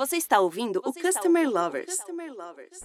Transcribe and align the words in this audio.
Você 0.00 0.16
está 0.16 0.40
ouvindo 0.40 0.80
Você 0.82 0.98
o 0.98 1.02
Customer 1.02 1.42
ouvindo 1.42 1.60
Lovers. 1.60 1.94
Customer 1.94 2.32
Lovers. 2.32 2.80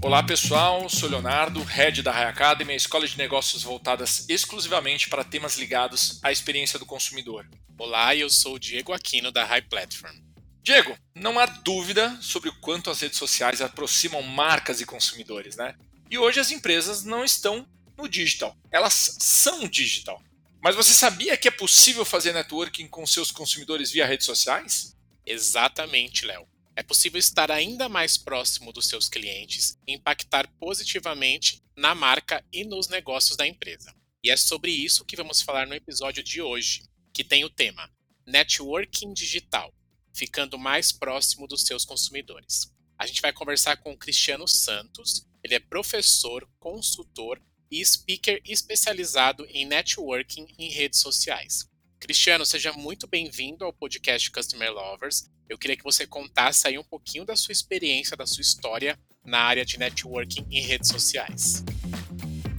Olá 0.00 0.22
pessoal, 0.22 0.88
sou 0.88 1.08
Leonardo, 1.08 1.60
head 1.64 2.00
da 2.00 2.12
High 2.12 2.28
Academy, 2.28 2.72
a 2.72 2.76
escola 2.76 3.04
de 3.04 3.18
negócios 3.18 3.64
voltadas 3.64 4.28
exclusivamente 4.28 5.10
para 5.10 5.24
temas 5.24 5.56
ligados 5.56 6.20
à 6.22 6.30
experiência 6.30 6.78
do 6.78 6.86
consumidor. 6.86 7.48
Olá, 7.76 8.14
eu 8.14 8.30
sou 8.30 8.54
o 8.54 8.58
Diego 8.60 8.92
Aquino 8.92 9.32
da 9.32 9.44
High 9.44 9.62
Platform. 9.62 10.14
Diego, 10.62 10.96
não 11.12 11.36
há 11.40 11.46
dúvida 11.46 12.16
sobre 12.20 12.48
o 12.48 12.54
quanto 12.60 12.90
as 12.90 13.00
redes 13.00 13.18
sociais 13.18 13.60
aproximam 13.60 14.22
marcas 14.22 14.80
e 14.80 14.86
consumidores, 14.86 15.56
né? 15.56 15.74
E 16.08 16.16
hoje 16.16 16.38
as 16.38 16.52
empresas 16.52 17.02
não 17.02 17.24
estão 17.24 17.66
no 17.98 18.08
digital, 18.08 18.56
elas 18.70 19.16
são 19.18 19.66
digital. 19.66 20.22
Mas 20.62 20.76
você 20.76 20.92
sabia 20.92 21.36
que 21.36 21.48
é 21.48 21.50
possível 21.50 22.04
fazer 22.04 22.32
networking 22.32 22.86
com 22.86 23.06
seus 23.06 23.30
consumidores 23.30 23.90
via 23.90 24.06
redes 24.06 24.26
sociais? 24.26 24.94
Exatamente, 25.24 26.26
Léo. 26.26 26.46
É 26.76 26.82
possível 26.82 27.18
estar 27.18 27.50
ainda 27.50 27.88
mais 27.88 28.18
próximo 28.18 28.72
dos 28.72 28.86
seus 28.86 29.08
clientes 29.08 29.78
e 29.86 29.94
impactar 29.94 30.46
positivamente 30.58 31.62
na 31.76 31.94
marca 31.94 32.44
e 32.52 32.64
nos 32.64 32.88
negócios 32.88 33.36
da 33.36 33.46
empresa. 33.46 33.94
E 34.22 34.30
é 34.30 34.36
sobre 34.36 34.70
isso 34.70 35.04
que 35.04 35.16
vamos 35.16 35.40
falar 35.40 35.66
no 35.66 35.74
episódio 35.74 36.22
de 36.22 36.42
hoje, 36.42 36.82
que 37.12 37.24
tem 37.24 37.44
o 37.44 37.50
tema 37.50 37.90
Networking 38.26 39.12
Digital 39.14 39.74
ficando 40.12 40.58
mais 40.58 40.92
próximo 40.92 41.46
dos 41.46 41.62
seus 41.62 41.84
consumidores. 41.84 42.70
A 42.98 43.06
gente 43.06 43.22
vai 43.22 43.32
conversar 43.32 43.78
com 43.78 43.92
o 43.92 43.98
Cristiano 43.98 44.46
Santos, 44.46 45.26
ele 45.42 45.54
é 45.54 45.60
professor, 45.60 46.46
consultor 46.58 47.40
e 47.70 47.84
speaker 47.84 48.40
especializado 48.44 49.46
em 49.48 49.64
networking 49.64 50.46
em 50.58 50.70
redes 50.70 50.98
sociais. 50.98 51.68
Cristiano, 52.00 52.44
seja 52.44 52.72
muito 52.72 53.06
bem-vindo 53.06 53.64
ao 53.64 53.72
podcast 53.72 54.30
Customer 54.30 54.72
Lovers. 54.72 55.30
Eu 55.48 55.56
queria 55.56 55.76
que 55.76 55.84
você 55.84 56.06
contasse 56.06 56.66
aí 56.66 56.78
um 56.78 56.82
pouquinho 56.82 57.24
da 57.24 57.36
sua 57.36 57.52
experiência, 57.52 58.16
da 58.16 58.26
sua 58.26 58.42
história 58.42 58.98
na 59.24 59.38
área 59.38 59.64
de 59.64 59.78
networking 59.78 60.46
em 60.50 60.62
redes 60.62 60.88
sociais. 60.88 61.62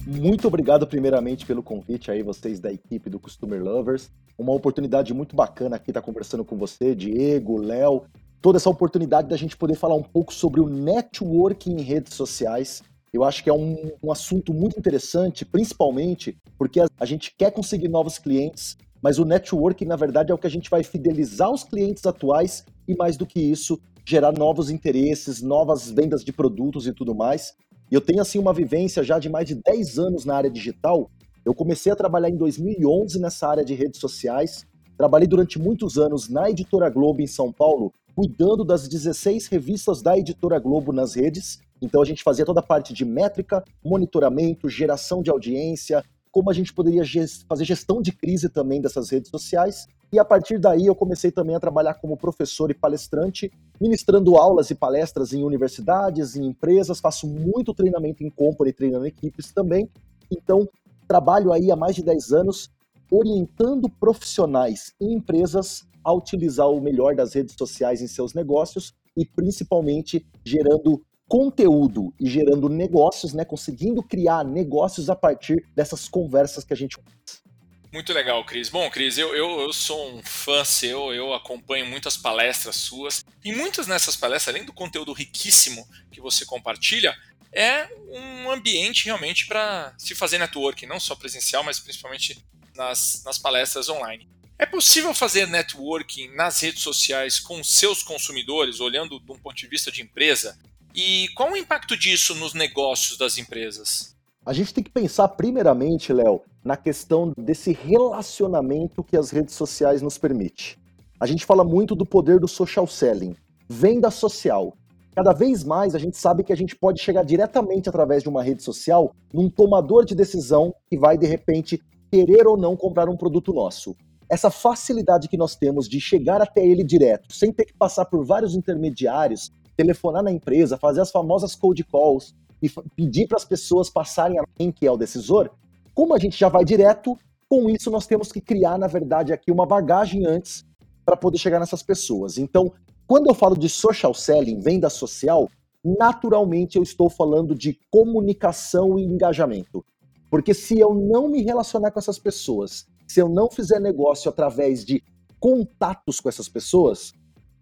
Muito 0.06 0.48
obrigado 0.48 0.86
primeiramente 0.86 1.44
pelo 1.44 1.62
convite 1.62 2.10
aí, 2.10 2.22
vocês 2.22 2.58
da 2.58 2.72
equipe 2.72 3.10
do 3.10 3.20
Customer 3.20 3.62
Lovers. 3.62 4.10
Uma 4.38 4.52
oportunidade 4.52 5.12
muito 5.12 5.36
bacana 5.36 5.76
aqui 5.76 5.90
estar 5.90 6.02
conversando 6.02 6.44
com 6.44 6.56
você, 6.56 6.94
Diego, 6.94 7.58
Léo, 7.58 8.06
toda 8.40 8.58
essa 8.58 8.70
oportunidade 8.70 9.28
da 9.28 9.36
gente 9.36 9.56
poder 9.56 9.76
falar 9.76 9.94
um 9.94 10.02
pouco 10.02 10.32
sobre 10.32 10.60
o 10.60 10.68
networking 10.68 11.76
em 11.76 11.82
redes 11.82 12.14
sociais. 12.14 12.82
Eu 13.12 13.24
acho 13.24 13.44
que 13.44 13.50
é 13.50 13.52
um, 13.52 13.90
um 14.02 14.10
assunto 14.10 14.54
muito 14.54 14.78
interessante, 14.78 15.44
principalmente 15.44 16.34
porque 16.56 16.80
a, 16.80 16.86
a 16.98 17.04
gente 17.04 17.34
quer 17.36 17.52
conseguir 17.52 17.88
novos 17.88 18.18
clientes, 18.18 18.78
mas 19.02 19.18
o 19.18 19.24
networking, 19.26 19.84
na 19.84 19.96
verdade, 19.96 20.32
é 20.32 20.34
o 20.34 20.38
que 20.38 20.46
a 20.46 20.50
gente 20.50 20.70
vai 20.70 20.82
fidelizar 20.82 21.50
os 21.50 21.62
clientes 21.62 22.06
atuais 22.06 22.64
e, 22.88 22.96
mais 22.96 23.18
do 23.18 23.26
que 23.26 23.38
isso, 23.38 23.78
gerar 24.02 24.32
novos 24.32 24.70
interesses, 24.70 25.42
novas 25.42 25.90
vendas 25.90 26.24
de 26.24 26.32
produtos 26.32 26.86
e 26.86 26.92
tudo 26.94 27.14
mais. 27.14 27.52
E 27.90 27.94
eu 27.94 28.00
tenho, 28.00 28.22
assim, 28.22 28.38
uma 28.38 28.54
vivência 28.54 29.02
já 29.02 29.18
de 29.18 29.28
mais 29.28 29.46
de 29.46 29.56
10 29.56 29.98
anos 29.98 30.24
na 30.24 30.34
área 30.34 30.50
digital. 30.50 31.10
Eu 31.44 31.54
comecei 31.54 31.92
a 31.92 31.96
trabalhar 31.96 32.30
em 32.30 32.36
2011 32.36 33.20
nessa 33.20 33.46
área 33.46 33.64
de 33.64 33.74
redes 33.74 34.00
sociais. 34.00 34.64
Trabalhei 34.96 35.28
durante 35.28 35.58
muitos 35.58 35.98
anos 35.98 36.30
na 36.30 36.48
Editora 36.48 36.88
Globo 36.88 37.20
em 37.20 37.26
São 37.26 37.52
Paulo, 37.52 37.92
cuidando 38.14 38.64
das 38.64 38.88
16 38.88 39.48
revistas 39.48 40.00
da 40.00 40.16
Editora 40.16 40.58
Globo 40.58 40.92
nas 40.94 41.14
redes 41.14 41.60
então 41.82 42.00
a 42.00 42.04
gente 42.04 42.22
fazia 42.22 42.44
toda 42.44 42.60
a 42.60 42.62
parte 42.62 42.94
de 42.94 43.04
métrica, 43.04 43.62
monitoramento, 43.84 44.68
geração 44.68 45.20
de 45.20 45.30
audiência, 45.30 46.04
como 46.30 46.48
a 46.48 46.54
gente 46.54 46.72
poderia 46.72 47.02
fazer 47.48 47.64
gestão 47.64 48.00
de 48.00 48.12
crise 48.12 48.48
também 48.48 48.80
dessas 48.80 49.10
redes 49.10 49.30
sociais. 49.30 49.86
E 50.10 50.18
a 50.18 50.24
partir 50.24 50.58
daí 50.58 50.86
eu 50.86 50.94
comecei 50.94 51.30
também 51.30 51.56
a 51.56 51.60
trabalhar 51.60 51.94
como 51.94 52.16
professor 52.16 52.70
e 52.70 52.74
palestrante, 52.74 53.50
ministrando 53.80 54.36
aulas 54.36 54.70
e 54.70 54.74
palestras 54.74 55.32
em 55.32 55.42
universidades, 55.42 56.36
em 56.36 56.46
empresas, 56.46 57.00
faço 57.00 57.26
muito 57.26 57.74
treinamento 57.74 58.22
em 58.22 58.30
company, 58.30 58.72
treinando 58.72 59.06
equipes 59.06 59.52
também. 59.52 59.90
Então, 60.30 60.68
trabalho 61.08 61.52
aí 61.52 61.70
há 61.70 61.76
mais 61.76 61.94
de 61.96 62.02
10 62.02 62.32
anos 62.32 62.70
orientando 63.10 63.90
profissionais 63.90 64.94
e 64.98 65.12
empresas 65.12 65.86
a 66.02 66.12
utilizar 66.12 66.70
o 66.70 66.80
melhor 66.80 67.14
das 67.14 67.34
redes 67.34 67.54
sociais 67.58 68.00
em 68.00 68.06
seus 68.06 68.32
negócios 68.32 68.94
e 69.16 69.26
principalmente 69.26 70.24
gerando 70.42 71.02
conteúdo 71.32 72.12
e 72.20 72.28
gerando 72.28 72.68
negócios, 72.68 73.32
né? 73.32 73.42
Conseguindo 73.42 74.02
criar 74.02 74.44
negócios 74.44 75.08
a 75.08 75.16
partir 75.16 75.66
dessas 75.74 76.06
conversas 76.06 76.62
que 76.62 76.74
a 76.74 76.76
gente 76.76 76.96
faz. 76.96 77.42
Muito 77.90 78.12
legal, 78.12 78.44
Cris. 78.44 78.68
Bom, 78.68 78.90
Cris, 78.90 79.16
eu, 79.16 79.34
eu, 79.34 79.62
eu, 79.62 79.72
sou 79.72 80.14
um 80.14 80.22
fã 80.22 80.62
seu, 80.62 81.14
eu 81.14 81.32
acompanho 81.32 81.86
muitas 81.86 82.18
palestras 82.18 82.76
suas, 82.76 83.24
e 83.42 83.50
muitas 83.50 83.86
nessas 83.86 84.14
palestras, 84.14 84.54
além 84.54 84.66
do 84.66 84.74
conteúdo 84.74 85.14
riquíssimo 85.14 85.88
que 86.10 86.20
você 86.20 86.44
compartilha, 86.44 87.16
é 87.50 87.88
um 88.10 88.50
ambiente 88.50 89.06
realmente 89.06 89.46
para 89.46 89.94
se 89.96 90.14
fazer 90.14 90.36
networking, 90.36 90.84
não 90.84 91.00
só 91.00 91.14
presencial, 91.14 91.64
mas 91.64 91.80
principalmente 91.80 92.44
nas, 92.76 93.22
nas 93.24 93.38
palestras 93.38 93.88
online. 93.88 94.28
É 94.58 94.66
possível 94.66 95.14
fazer 95.14 95.46
networking 95.46 96.28
nas 96.34 96.60
redes 96.60 96.82
sociais 96.82 97.40
com 97.40 97.64
seus 97.64 98.02
consumidores, 98.02 98.80
olhando 98.80 99.18
de 99.18 99.32
um 99.32 99.38
ponto 99.38 99.56
de 99.56 99.66
vista 99.66 99.90
de 99.90 100.02
empresa, 100.02 100.58
e 100.94 101.28
qual 101.34 101.52
o 101.52 101.56
impacto 101.56 101.96
disso 101.96 102.34
nos 102.34 102.54
negócios 102.54 103.16
das 103.18 103.38
empresas? 103.38 104.14
A 104.44 104.52
gente 104.52 104.74
tem 104.74 104.82
que 104.82 104.90
pensar 104.90 105.28
primeiramente, 105.28 106.12
Léo, 106.12 106.42
na 106.64 106.76
questão 106.76 107.32
desse 107.38 107.72
relacionamento 107.72 109.04
que 109.04 109.16
as 109.16 109.30
redes 109.30 109.54
sociais 109.54 110.02
nos 110.02 110.18
permitem. 110.18 110.76
A 111.20 111.26
gente 111.26 111.46
fala 111.46 111.62
muito 111.62 111.94
do 111.94 112.04
poder 112.04 112.40
do 112.40 112.48
social 112.48 112.86
selling, 112.86 113.36
venda 113.68 114.10
social. 114.10 114.76
Cada 115.14 115.32
vez 115.32 115.62
mais 115.62 115.94
a 115.94 115.98
gente 115.98 116.16
sabe 116.16 116.42
que 116.42 116.52
a 116.52 116.56
gente 116.56 116.74
pode 116.74 117.00
chegar 117.00 117.22
diretamente 117.22 117.88
através 117.88 118.22
de 118.22 118.28
uma 118.28 118.42
rede 118.42 118.62
social 118.62 119.14
num 119.32 119.48
tomador 119.48 120.04
de 120.04 120.14
decisão 120.14 120.74
que 120.90 120.98
vai 120.98 121.16
de 121.16 121.26
repente 121.26 121.80
querer 122.10 122.46
ou 122.46 122.56
não 122.56 122.76
comprar 122.76 123.08
um 123.08 123.16
produto 123.16 123.52
nosso. 123.52 123.94
Essa 124.28 124.50
facilidade 124.50 125.28
que 125.28 125.36
nós 125.36 125.54
temos 125.54 125.88
de 125.88 126.00
chegar 126.00 126.42
até 126.42 126.66
ele 126.66 126.82
direto, 126.82 127.32
sem 127.32 127.52
ter 127.52 127.66
que 127.66 127.74
passar 127.74 128.06
por 128.06 128.24
vários 128.24 128.54
intermediários, 128.54 129.52
telefonar 129.82 130.22
na 130.22 130.30
empresa, 130.30 130.78
fazer 130.78 131.00
as 131.00 131.10
famosas 131.10 131.54
cold 131.54 131.82
calls 131.84 132.34
e 132.62 132.70
pedir 132.94 133.26
para 133.26 133.36
as 133.36 133.44
pessoas 133.44 133.90
passarem 133.90 134.38
a 134.38 134.44
quem 134.56 134.70
que 134.70 134.86
é 134.86 134.90
o 134.90 134.96
decisor, 134.96 135.50
como 135.92 136.14
a 136.14 136.18
gente 136.18 136.38
já 136.38 136.48
vai 136.48 136.64
direto, 136.64 137.18
com 137.48 137.68
isso 137.68 137.90
nós 137.90 138.06
temos 138.06 138.30
que 138.30 138.40
criar, 138.40 138.78
na 138.78 138.86
verdade, 138.86 139.32
aqui 139.32 139.50
uma 139.50 139.66
bagagem 139.66 140.24
antes 140.24 140.64
para 141.04 141.16
poder 141.16 141.38
chegar 141.38 141.58
nessas 141.58 141.82
pessoas. 141.82 142.38
Então, 142.38 142.72
quando 143.06 143.28
eu 143.28 143.34
falo 143.34 143.58
de 143.58 143.68
social 143.68 144.14
selling, 144.14 144.60
venda 144.60 144.88
social, 144.88 145.50
naturalmente 145.84 146.76
eu 146.76 146.82
estou 146.82 147.10
falando 147.10 147.54
de 147.54 147.78
comunicação 147.90 148.98
e 148.98 149.02
engajamento. 149.02 149.84
Porque 150.30 150.54
se 150.54 150.78
eu 150.78 150.94
não 150.94 151.28
me 151.28 151.42
relacionar 151.42 151.90
com 151.90 151.98
essas 151.98 152.18
pessoas, 152.18 152.86
se 153.06 153.20
eu 153.20 153.28
não 153.28 153.50
fizer 153.50 153.80
negócio 153.80 154.30
através 154.30 154.84
de 154.84 155.02
contatos 155.38 156.20
com 156.20 156.28
essas 156.28 156.48
pessoas, 156.48 157.12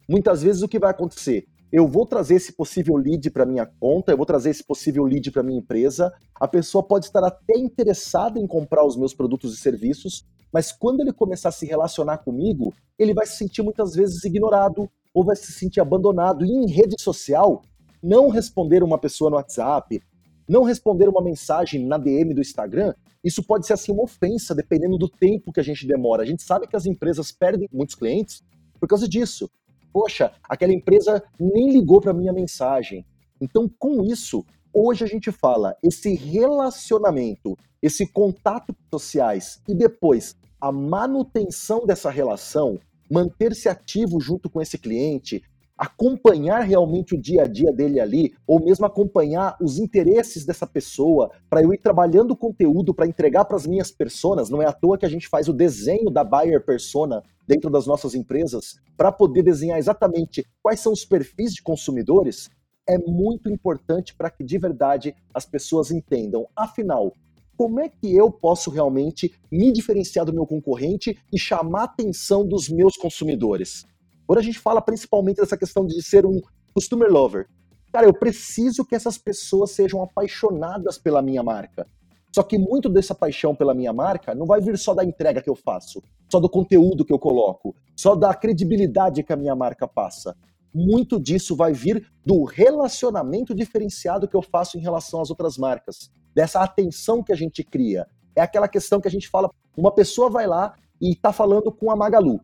muitas 0.09 0.43
vezes 0.43 0.63
o 0.63 0.69
que 0.69 0.79
vai 0.79 0.91
acontecer? 0.91 1.47
Eu 1.73 1.87
vou 1.87 2.05
trazer 2.05 2.35
esse 2.35 2.53
possível 2.53 2.97
lead 2.97 3.31
para 3.31 3.47
minha 3.47 3.65
conta, 3.65 4.11
eu 4.11 4.17
vou 4.17 4.27
trazer 4.27 4.51
esse 4.51 4.65
possível 4.65 5.05
lead 5.05 5.31
para 5.31 5.43
minha 5.43 5.61
empresa. 5.61 6.13
A 6.35 6.49
pessoa 6.49 6.83
pode 6.83 7.07
estar 7.07 7.25
até 7.25 7.57
interessada 7.57 8.41
em 8.41 8.47
comprar 8.47 8.85
os 8.85 8.97
meus 8.97 9.15
produtos 9.15 9.55
e 9.55 9.57
serviços, 9.57 10.27
mas 10.53 10.73
quando 10.73 11.01
ele 11.01 11.13
começar 11.13 11.51
a 11.51 11.53
se 11.53 11.67
relacionar 11.67 12.19
comigo, 12.19 12.75
ele 12.99 13.15
vai 13.15 13.25
se 13.25 13.37
sentir 13.37 13.63
muitas 13.63 13.95
vezes 13.95 14.25
ignorado 14.25 14.91
ou 15.15 15.25
vai 15.25 15.37
se 15.37 15.53
sentir 15.53 15.81
abandonado. 15.81 16.45
E 16.45 16.51
em 16.51 16.67
rede 16.69 16.97
social, 16.99 17.63
não 18.03 18.29
responder 18.31 18.83
uma 18.83 18.99
pessoa 18.99 19.31
no 19.31 19.37
WhatsApp, 19.37 20.03
não 20.49 20.65
responder 20.65 21.09
uma 21.09 21.23
mensagem 21.23 21.87
na 21.87 21.97
DM 21.97 22.35
do 22.35 22.41
Instagram, 22.41 22.93
isso 23.23 23.45
pode 23.45 23.65
ser 23.65 23.75
assim 23.75 23.93
uma 23.93 24.03
ofensa, 24.03 24.55
dependendo 24.57 24.99
do 24.99 25.09
tempo 25.09 25.53
que 25.53 25.61
a 25.61 25.63
gente 25.63 25.87
demora. 25.87 26.25
A 26.25 26.27
gente 26.27 26.43
sabe 26.43 26.67
que 26.67 26.75
as 26.75 26.87
empresas 26.87 27.31
perdem 27.31 27.69
muitos 27.73 27.95
clientes 27.95 28.43
por 28.81 28.89
causa 28.89 29.07
disso 29.07 29.49
poxa, 29.93 30.33
aquela 30.49 30.73
empresa 30.73 31.23
nem 31.39 31.71
ligou 31.73 32.01
para 32.01 32.13
minha 32.13 32.33
mensagem. 32.33 33.05
Então, 33.41 33.69
com 33.79 34.03
isso, 34.05 34.45
hoje 34.73 35.05
a 35.05 35.07
gente 35.07 35.33
fala 35.33 35.77
esse 35.83 36.15
relacionamento, 36.15 37.57
esse 37.83 38.07
contato 38.07 38.75
sociais 38.91 39.61
e 39.69 39.75
depois 39.75 40.37
a 40.61 40.71
manutenção 40.71 41.87
dessa 41.87 42.11
relação, 42.11 42.79
manter-se 43.11 43.69
ativo 43.69 44.21
junto 44.21 44.51
com 44.51 44.61
esse 44.61 44.77
cliente, 44.77 45.43
acompanhar 45.81 46.61
realmente 46.61 47.15
o 47.15 47.19
dia 47.19 47.45
a 47.45 47.47
dia 47.47 47.73
dele 47.73 47.99
ali, 47.99 48.35
ou 48.47 48.63
mesmo 48.63 48.85
acompanhar 48.85 49.57
os 49.59 49.79
interesses 49.79 50.45
dessa 50.45 50.67
pessoa, 50.67 51.31
para 51.49 51.63
eu 51.63 51.73
ir 51.73 51.79
trabalhando 51.79 52.37
conteúdo 52.37 52.93
para 52.93 53.07
entregar 53.07 53.47
para 53.47 53.57
as 53.57 53.67
minhas 53.67 53.91
personas. 53.91 54.51
Não 54.51 54.61
é 54.61 54.67
à 54.67 54.75
toa 54.75 54.99
que 54.99 55.07
a 55.07 55.09
gente 55.09 55.27
faz 55.27 55.49
o 55.49 55.55
desenho 55.55 56.11
da 56.11 56.23
buyer 56.23 56.63
persona 56.63 57.23
dentro 57.49 57.71
das 57.71 57.87
nossas 57.87 58.15
empresas, 58.15 58.79
para 58.95 59.11
poder 59.11 59.43
desenhar 59.43 59.79
exatamente 59.79 60.47
quais 60.63 60.81
são 60.81 60.93
os 60.93 61.07
perfis 61.07 61.55
de 61.55 61.63
consumidores. 61.63 62.51
É 62.87 62.99
muito 62.99 63.49
importante 63.49 64.15
para 64.15 64.29
que 64.29 64.45
de 64.45 64.59
verdade 64.59 65.17
as 65.33 65.47
pessoas 65.47 65.91
entendam. 65.91 66.47
Afinal, 66.55 67.15
como 67.57 67.81
é 67.81 67.89
que 67.89 68.15
eu 68.15 68.31
posso 68.31 68.71
realmente 68.71 69.33
me 69.51 69.73
diferenciar 69.73 70.27
do 70.27 70.33
meu 70.33 70.47
concorrente 70.47 71.19
e 71.33 71.39
chamar 71.39 71.81
a 71.81 71.85
atenção 71.85 72.47
dos 72.47 72.69
meus 72.69 72.99
consumidores? 72.99 73.87
Quando 74.31 74.39
a 74.39 74.43
gente 74.43 74.61
fala 74.61 74.81
principalmente 74.81 75.39
dessa 75.39 75.57
questão 75.57 75.85
de 75.85 76.01
ser 76.01 76.25
um 76.25 76.41
customer 76.73 77.11
lover, 77.11 77.49
cara, 77.93 78.07
eu 78.07 78.15
preciso 78.15 78.85
que 78.85 78.95
essas 78.95 79.19
pessoas 79.19 79.73
sejam 79.73 80.05
apaixonadas 80.05 80.97
pela 80.97 81.21
minha 81.21 81.43
marca. 81.43 81.85
Só 82.33 82.45
que 82.45 82.57
muito 82.57 82.89
dessa 82.89 83.13
paixão 83.13 83.57
pela 83.57 83.75
minha 83.75 83.93
marca 83.93 84.33
não 84.33 84.47
vai 84.47 84.61
vir 84.61 84.79
só 84.79 84.95
da 84.95 85.05
entrega 85.05 85.43
que 85.43 85.51
eu 85.51 85.57
faço, 85.57 86.01
só 86.31 86.39
do 86.39 86.49
conteúdo 86.49 87.05
que 87.05 87.13
eu 87.13 87.19
coloco, 87.19 87.75
só 87.97 88.15
da 88.15 88.33
credibilidade 88.33 89.25
que 89.25 89.33
a 89.33 89.37
minha 89.37 89.57
marca 89.57 89.89
passa. 89.89 90.37
Muito 90.73 91.19
disso 91.19 91.57
vai 91.57 91.73
vir 91.73 92.07
do 92.25 92.45
relacionamento 92.45 93.53
diferenciado 93.53 94.29
que 94.29 94.37
eu 94.37 94.43
faço 94.43 94.79
em 94.79 94.81
relação 94.81 95.21
às 95.21 95.29
outras 95.29 95.59
marcas, 95.59 96.09
dessa 96.33 96.61
atenção 96.61 97.21
que 97.21 97.33
a 97.33 97.37
gente 97.37 97.65
cria. 97.65 98.07
É 98.37 98.43
aquela 98.43 98.69
questão 98.69 99.01
que 99.01 99.09
a 99.09 99.11
gente 99.11 99.29
fala, 99.29 99.51
uma 99.77 99.93
pessoa 99.93 100.31
vai 100.31 100.47
lá 100.47 100.77
e 101.01 101.15
está 101.15 101.33
falando 101.33 101.73
com 101.73 101.91
a 101.91 101.97
Magalu, 101.97 102.41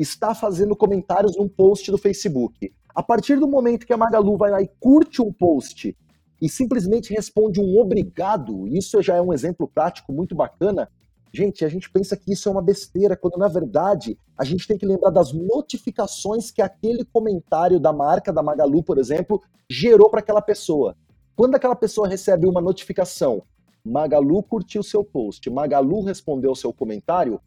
está 0.00 0.34
fazendo 0.34 0.74
comentários 0.74 1.36
num 1.36 1.48
post 1.48 1.90
do 1.90 1.98
Facebook. 1.98 2.72
A 2.94 3.02
partir 3.02 3.38
do 3.38 3.46
momento 3.46 3.86
que 3.86 3.92
a 3.92 3.96
Magalu 3.96 4.36
vai 4.36 4.50
lá 4.50 4.62
e 4.62 4.70
curte 4.80 5.22
um 5.22 5.32
post 5.32 5.96
e 6.40 6.48
simplesmente 6.48 7.12
responde 7.12 7.60
um 7.60 7.78
obrigado, 7.78 8.66
isso 8.66 9.00
já 9.02 9.16
é 9.16 9.22
um 9.22 9.32
exemplo 9.32 9.68
prático 9.68 10.12
muito 10.12 10.34
bacana. 10.34 10.88
Gente, 11.32 11.64
a 11.64 11.68
gente 11.68 11.88
pensa 11.90 12.16
que 12.16 12.32
isso 12.32 12.48
é 12.48 12.52
uma 12.52 12.62
besteira, 12.62 13.16
quando 13.16 13.38
na 13.38 13.46
verdade 13.46 14.18
a 14.36 14.44
gente 14.44 14.66
tem 14.66 14.76
que 14.76 14.86
lembrar 14.86 15.10
das 15.10 15.32
notificações 15.32 16.50
que 16.50 16.62
aquele 16.62 17.04
comentário 17.04 17.78
da 17.78 17.92
marca 17.92 18.32
da 18.32 18.42
Magalu, 18.42 18.82
por 18.82 18.98
exemplo, 18.98 19.40
gerou 19.68 20.10
para 20.10 20.20
aquela 20.20 20.42
pessoa. 20.42 20.96
Quando 21.36 21.54
aquela 21.54 21.76
pessoa 21.76 22.08
recebe 22.08 22.46
uma 22.46 22.60
notificação, 22.60 23.42
Magalu 23.84 24.42
curtiu 24.42 24.82
seu 24.82 25.04
post, 25.04 25.48
Magalu 25.48 26.02
respondeu 26.02 26.54
seu 26.54 26.72
comentário, 26.72 27.40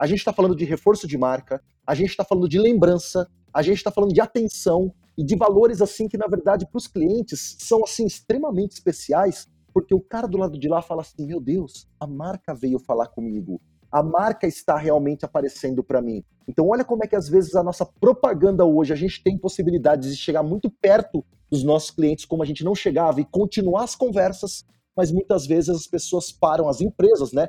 a 0.00 0.06
gente 0.06 0.18
está 0.18 0.32
falando 0.32 0.56
de 0.56 0.64
reforço 0.64 1.06
de 1.06 1.18
marca, 1.18 1.62
a 1.86 1.94
gente 1.94 2.10
está 2.10 2.24
falando 2.24 2.48
de 2.48 2.58
lembrança, 2.58 3.28
a 3.52 3.62
gente 3.62 3.76
está 3.76 3.90
falando 3.90 4.14
de 4.14 4.20
atenção, 4.20 4.94
e 5.20 5.22
de 5.22 5.36
valores 5.36 5.82
assim 5.82 6.08
que 6.08 6.16
na 6.16 6.26
verdade 6.26 6.66
para 6.66 6.78
os 6.78 6.86
clientes 6.86 7.56
são 7.58 7.84
assim 7.84 8.06
extremamente 8.06 8.72
especiais, 8.72 9.46
porque 9.72 9.94
o 9.94 10.00
cara 10.00 10.26
do 10.26 10.38
lado 10.38 10.58
de 10.58 10.66
lá 10.66 10.80
fala 10.80 11.02
assim: 11.02 11.26
"Meu 11.26 11.38
Deus, 11.38 11.86
a 12.00 12.06
marca 12.06 12.54
veio 12.54 12.78
falar 12.78 13.08
comigo. 13.08 13.60
A 13.92 14.02
marca 14.02 14.46
está 14.46 14.78
realmente 14.78 15.24
aparecendo 15.24 15.84
para 15.84 16.00
mim". 16.00 16.24
Então 16.48 16.68
olha 16.68 16.86
como 16.86 17.04
é 17.04 17.06
que 17.06 17.14
às 17.14 17.28
vezes 17.28 17.54
a 17.54 17.62
nossa 17.62 17.84
propaganda 17.84 18.64
hoje 18.64 18.94
a 18.94 18.96
gente 18.96 19.22
tem 19.22 19.36
possibilidades 19.36 20.10
de 20.10 20.16
chegar 20.16 20.42
muito 20.42 20.70
perto 20.70 21.22
dos 21.50 21.62
nossos 21.62 21.90
clientes 21.90 22.24
como 22.24 22.42
a 22.42 22.46
gente 22.46 22.64
não 22.64 22.74
chegava 22.74 23.20
e 23.20 23.26
continuar 23.26 23.84
as 23.84 23.94
conversas, 23.94 24.64
mas 24.96 25.12
muitas 25.12 25.46
vezes 25.46 25.68
as 25.68 25.86
pessoas 25.86 26.32
param 26.32 26.66
as 26.66 26.80
empresas, 26.80 27.30
né? 27.30 27.48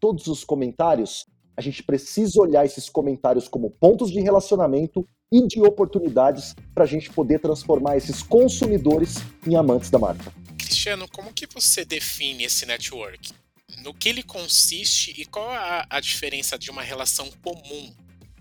Todos 0.00 0.26
os 0.26 0.42
comentários 0.42 1.24
a 1.56 1.60
gente 1.60 1.82
precisa 1.82 2.40
olhar 2.40 2.64
esses 2.64 2.88
comentários 2.88 3.48
como 3.48 3.70
pontos 3.70 4.10
de 4.10 4.20
relacionamento 4.20 5.06
e 5.30 5.46
de 5.46 5.60
oportunidades 5.60 6.54
para 6.74 6.84
a 6.84 6.86
gente 6.86 7.10
poder 7.10 7.40
transformar 7.40 7.96
esses 7.96 8.22
consumidores 8.22 9.16
em 9.46 9.56
amantes 9.56 9.90
da 9.90 9.98
marca. 9.98 10.32
Cristiano, 10.58 11.08
como 11.08 11.32
que 11.32 11.46
você 11.46 11.84
define 11.84 12.44
esse 12.44 12.66
network? 12.66 13.32
No 13.82 13.94
que 13.94 14.08
ele 14.08 14.22
consiste 14.22 15.14
e 15.18 15.24
qual 15.24 15.48
a, 15.48 15.86
a 15.88 16.00
diferença 16.00 16.58
de 16.58 16.70
uma 16.70 16.82
relação 16.82 17.30
comum 17.42 17.90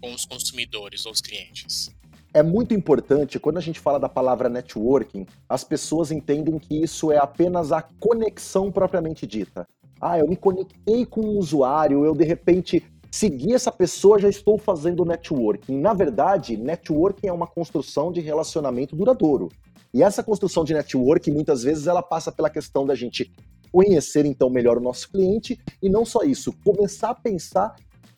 com 0.01 0.13
os 0.13 0.25
consumidores 0.25 1.05
ou 1.05 1.11
os 1.11 1.21
clientes? 1.21 1.89
É 2.33 2.41
muito 2.41 2.73
importante, 2.73 3.39
quando 3.39 3.57
a 3.57 3.61
gente 3.61 3.79
fala 3.79 3.99
da 3.99 4.07
palavra 4.07 4.47
networking, 4.47 5.25
as 5.49 5.63
pessoas 5.63 6.11
entendem 6.11 6.57
que 6.57 6.81
isso 6.81 7.11
é 7.11 7.17
apenas 7.17 7.71
a 7.71 7.81
conexão 7.81 8.71
propriamente 8.71 9.27
dita. 9.27 9.67
Ah, 9.99 10.17
eu 10.17 10.27
me 10.27 10.37
conectei 10.37 11.05
com 11.05 11.21
um 11.21 11.37
usuário, 11.37 12.05
eu 12.05 12.15
de 12.15 12.23
repente 12.23 12.83
seguir 13.11 13.53
essa 13.53 13.71
pessoa, 13.71 14.17
já 14.17 14.29
estou 14.29 14.57
fazendo 14.57 15.03
networking. 15.03 15.77
Na 15.79 15.93
verdade, 15.93 16.55
networking 16.55 17.27
é 17.27 17.33
uma 17.33 17.45
construção 17.45 18.11
de 18.11 18.21
relacionamento 18.21 18.95
duradouro. 18.95 19.49
E 19.93 20.01
essa 20.01 20.23
construção 20.23 20.63
de 20.63 20.73
networking, 20.73 21.31
muitas 21.31 21.63
vezes, 21.63 21.87
ela 21.87 22.01
passa 22.01 22.31
pela 22.31 22.49
questão 22.49 22.85
da 22.85 22.95
gente 22.95 23.31
conhecer 23.71 24.25
então 24.25 24.49
melhor 24.49 24.77
o 24.77 24.81
nosso 24.81 25.09
cliente 25.09 25.59
e 25.81 25.89
não 25.89 26.05
só 26.05 26.23
isso, 26.23 26.53
começar 26.63 27.11
a 27.11 27.15
pensar 27.15 27.75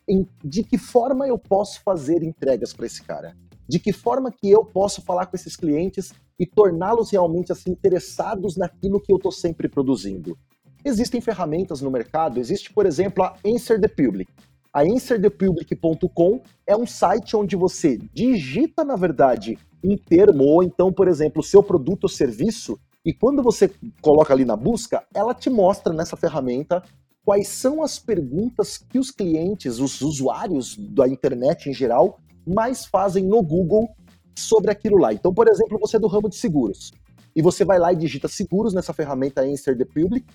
em 0.07 0.27
de 0.43 0.63
que 0.63 0.77
forma 0.77 1.27
eu 1.27 1.37
posso 1.37 1.81
fazer 1.81 2.23
entregas 2.23 2.73
para 2.73 2.85
esse 2.85 3.01
cara. 3.03 3.35
De 3.67 3.79
que 3.79 3.93
forma 3.93 4.31
que 4.31 4.49
eu 4.49 4.65
posso 4.65 5.01
falar 5.01 5.27
com 5.27 5.35
esses 5.35 5.55
clientes 5.55 6.13
e 6.39 6.45
torná-los 6.45 7.11
realmente 7.11 7.51
assim 7.51 7.71
interessados 7.71 8.57
naquilo 8.57 8.99
que 8.99 9.11
eu 9.11 9.17
estou 9.17 9.31
sempre 9.31 9.69
produzindo. 9.69 10.37
Existem 10.83 11.21
ferramentas 11.21 11.81
no 11.81 11.89
mercado, 11.89 12.39
existe, 12.39 12.73
por 12.73 12.85
exemplo, 12.85 13.23
a 13.23 13.37
Answer 13.45 13.79
the 13.79 13.87
Public, 13.87 14.29
a 14.73 14.83
inserthepublic.com 14.83 16.41
é 16.65 16.75
um 16.75 16.87
site 16.87 17.37
onde 17.37 17.55
você 17.55 17.99
digita, 18.11 18.83
na 18.83 18.95
verdade, 18.95 19.57
um 19.83 19.95
termo, 19.95 20.45
ou 20.45 20.63
então, 20.63 20.91
por 20.91 21.07
exemplo, 21.07 21.41
o 21.41 21.45
seu 21.45 21.61
produto 21.61 22.05
ou 22.05 22.09
serviço, 22.09 22.79
e 23.05 23.13
quando 23.13 23.43
você 23.43 23.69
coloca 24.01 24.33
ali 24.33 24.43
na 24.43 24.55
busca, 24.55 25.03
ela 25.13 25.35
te 25.35 25.49
mostra 25.49 25.93
nessa 25.93 26.17
ferramenta 26.17 26.81
quais 27.23 27.49
são 27.49 27.83
as 27.83 27.99
perguntas 27.99 28.77
que 28.77 28.97
os 28.97 29.11
clientes, 29.11 29.79
os 29.79 30.01
usuários 30.01 30.75
da 30.75 31.07
internet 31.07 31.69
em 31.69 31.73
geral, 31.73 32.19
mais 32.45 32.85
fazem 32.85 33.23
no 33.23 33.43
Google 33.43 33.87
sobre 34.35 34.71
aquilo 34.71 34.97
lá. 34.97 35.13
Então, 35.13 35.31
por 35.31 35.47
exemplo, 35.47 35.77
você 35.79 35.97
é 35.97 35.99
do 35.99 36.07
ramo 36.07 36.29
de 36.29 36.35
seguros, 36.35 36.91
e 37.35 37.43
você 37.43 37.63
vai 37.63 37.77
lá 37.77 37.93
e 37.93 37.95
digita 37.95 38.27
seguros 38.27 38.73
nessa 38.73 38.93
ferramenta 38.93 39.43
Answer 39.43 39.77
the 39.77 39.85
Public. 39.85 40.25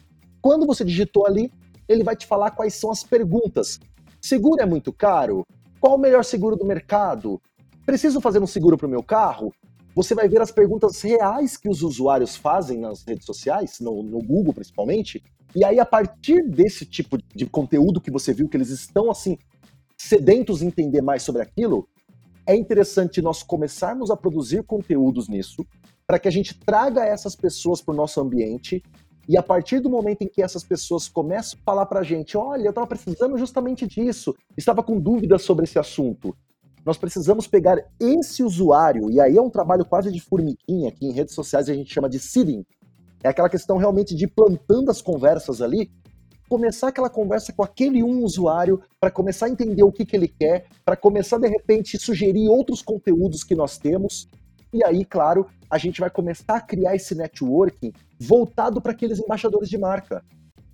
Quando 0.41 0.65
você 0.65 0.85
digitou 0.85 1.27
ali, 1.27 1.51
ele 1.89 2.05
vai 2.05 2.15
te 2.15 2.27
falar 2.27 2.53
quais 2.53 2.75
são 2.75 2.91
as 2.91 3.03
perguntas 3.03 3.81
Seguro 4.21 4.63
é 4.63 4.67
muito 4.67 4.93
caro? 4.93 5.47
Qual 5.81 5.95
o 5.95 5.99
melhor 5.99 6.25
seguro 6.25 6.57
do 6.57 6.65
mercado? 6.65 7.41
Preciso 7.87 8.21
fazer 8.21 8.43
um 8.43 8.47
seguro 8.47 8.77
para 8.77 8.87
o 8.87 8.91
meu 8.91 9.03
carro? 9.03 9.53
Você 9.95 10.15
vai 10.15 10.29
ver 10.29 10.41
as 10.41 10.51
perguntas 10.51 11.01
reais 11.03 11.57
que 11.57 11.69
os 11.69 11.83
usuários 11.83 12.37
fazem 12.37 12.79
nas 12.79 13.05
redes 13.05 13.25
sociais, 13.25 13.79
no, 13.81 14.03
no 14.03 14.21
Google 14.21 14.53
principalmente, 14.53 15.23
e 15.55 15.65
aí 15.65 15.81
a 15.81 15.87
partir 15.87 16.43
desse 16.49 16.85
tipo 16.85 17.19
de 17.35 17.47
conteúdo 17.47 18.01
que 18.01 18.11
você 18.11 18.33
viu 18.33 18.49
que 18.49 18.57
eles 18.57 18.71
estão 18.71 19.11
assim 19.11 19.39
sedentos 19.97 20.63
em 20.63 20.67
entender 20.67 21.03
mais 21.03 21.23
sobre 21.23 21.43
aquilo, 21.43 21.89
é 22.47 22.55
interessante 22.55 23.21
nós 23.21 23.43
começarmos 23.43 24.11
a 24.11 24.17
produzir 24.17 24.63
conteúdos 24.63 25.29
nisso, 25.29 25.67
para 26.07 26.19
que 26.19 26.29
a 26.29 26.31
gente 26.31 26.59
traga 26.59 27.05
essas 27.05 27.35
pessoas 27.35 27.83
para 27.83 27.93
o 27.93 27.97
nosso 27.97 28.21
ambiente 28.21 28.83
e 29.29 29.37
a 29.37 29.43
partir 29.43 29.81
do 29.81 29.91
momento 29.91 30.23
em 30.23 30.29
que 30.29 30.43
essas 30.43 30.65
pessoas 30.65 31.07
começam 31.07 31.59
a 31.61 31.63
falar 31.63 31.87
para 31.87 32.01
a 32.01 32.03
gente, 32.03 32.37
olha, 32.37 32.65
eu 32.65 32.71
estava 32.71 32.87
precisando 32.87 33.37
justamente 33.37 33.87
disso, 33.87 34.35
estava 34.57 34.83
com 34.83 34.99
dúvidas 34.99 35.43
sobre 35.43 35.65
esse 35.65 35.79
assunto, 35.79 36.35
nós 36.85 36.97
precisamos 36.97 37.47
pegar 37.47 37.77
esse 38.01 38.43
usuário, 38.43 39.11
e 39.11 39.21
aí 39.21 39.37
é 39.37 39.43
um 39.43 39.51
trabalho 39.51 39.85
quase 39.85 40.11
de 40.11 40.21
formiguinha, 40.21 40.91
que 40.91 41.07
em 41.07 41.13
redes 41.13 41.35
sociais 41.35 41.69
a 41.69 41.75
gente 41.75 41.93
chama 41.93 42.09
de 42.09 42.19
seeding, 42.19 42.65
é 43.23 43.29
aquela 43.29 43.51
questão 43.51 43.77
realmente 43.77 44.15
de 44.15 44.27
plantando 44.27 44.91
as 44.91 45.03
conversas 45.03 45.61
ali, 45.61 45.91
começar 46.49 46.89
aquela 46.89 47.11
conversa 47.11 47.53
com 47.53 47.63
aquele 47.63 48.03
um 48.03 48.23
usuário 48.23 48.81
para 48.99 49.11
começar 49.11 49.47
a 49.47 49.51
entender 49.51 49.83
o 49.83 49.93
que, 49.93 50.07
que 50.07 50.17
ele 50.17 50.29
quer, 50.29 50.65
para 50.85 50.97
começar 50.97 51.37
de 51.39 51.49
repente 51.49 51.99
sugerir 51.99 52.49
outros 52.49 52.81
conteúdos 52.81 53.45
que 53.45 53.55
nós 53.55 53.77
temos. 53.77 54.27
E 54.73 54.83
aí, 54.83 55.05
claro, 55.05 55.47
a 55.69 55.77
gente 55.77 56.01
vai 56.01 56.09
começar 56.09 56.57
a 56.57 56.61
criar 56.61 56.97
esse 56.97 57.15
networking 57.15 57.93
voltado 58.19 58.81
para 58.81 58.93
aqueles 58.93 59.19
embaixadores 59.19 59.69
de 59.69 59.79
marca. 59.79 60.25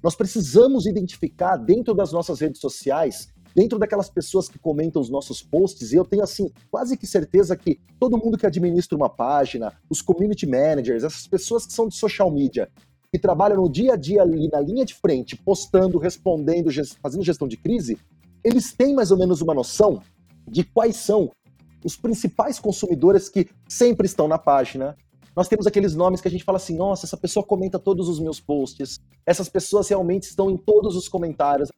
Nós 0.02 0.14
precisamos 0.14 0.86
identificar 0.86 1.56
dentro 1.56 1.94
das 1.94 2.12
nossas 2.12 2.40
redes 2.40 2.60
sociais, 2.60 3.28
dentro 3.54 3.78
daquelas 3.78 4.10
pessoas 4.10 4.48
que 4.48 4.58
comentam 4.58 5.00
os 5.00 5.08
nossos 5.08 5.42
posts, 5.42 5.92
e 5.92 5.96
eu 5.96 6.04
tenho 6.04 6.22
assim, 6.22 6.50
quase 6.70 6.96
que 6.96 7.06
certeza 7.06 7.56
que 7.56 7.78
todo 7.98 8.18
mundo 8.18 8.36
que 8.36 8.46
administra 8.46 8.96
uma 8.96 9.08
página, 9.08 9.72
os 9.88 10.02
community 10.02 10.46
managers, 10.46 11.04
essas 11.04 11.26
pessoas 11.26 11.64
que 11.64 11.72
são 11.72 11.88
de 11.88 11.96
social 11.96 12.30
media, 12.30 12.68
que 13.12 13.18
trabalham 13.18 13.62
no 13.62 13.70
dia 13.70 13.92
a 13.92 13.96
dia 13.96 14.22
ali 14.22 14.48
na 14.48 14.60
linha 14.60 14.84
de 14.84 14.94
frente, 14.94 15.36
postando, 15.36 15.98
respondendo, 15.98 16.68
fazendo 17.00 17.22
gestão 17.22 17.46
de 17.46 17.56
crise, 17.56 17.96
eles 18.42 18.72
têm 18.72 18.92
mais 18.92 19.10
ou 19.10 19.16
menos 19.16 19.40
uma 19.40 19.54
noção 19.54 20.02
de 20.46 20.64
quais 20.64 20.96
são 20.96 21.30
os 21.84 21.96
principais 21.96 22.58
consumidores 22.58 23.28
que 23.28 23.48
sempre 23.68 24.06
estão 24.06 24.26
na 24.26 24.36
página. 24.36 24.96
Nós 25.36 25.48
temos 25.48 25.66
aqueles 25.66 25.94
nomes 25.94 26.20
que 26.20 26.28
a 26.28 26.30
gente 26.30 26.44
fala 26.44 26.56
assim: 26.56 26.76
nossa, 26.76 27.06
essa 27.06 27.16
pessoa 27.16 27.44
comenta 27.44 27.78
todos 27.78 28.08
os 28.08 28.20
meus 28.20 28.40
posts, 28.40 29.00
essas 29.26 29.48
pessoas 29.48 29.88
realmente 29.88 30.24
estão 30.24 30.50
em 30.50 30.56
todos 30.56 30.96
os 30.96 31.08
comentários. 31.08 31.70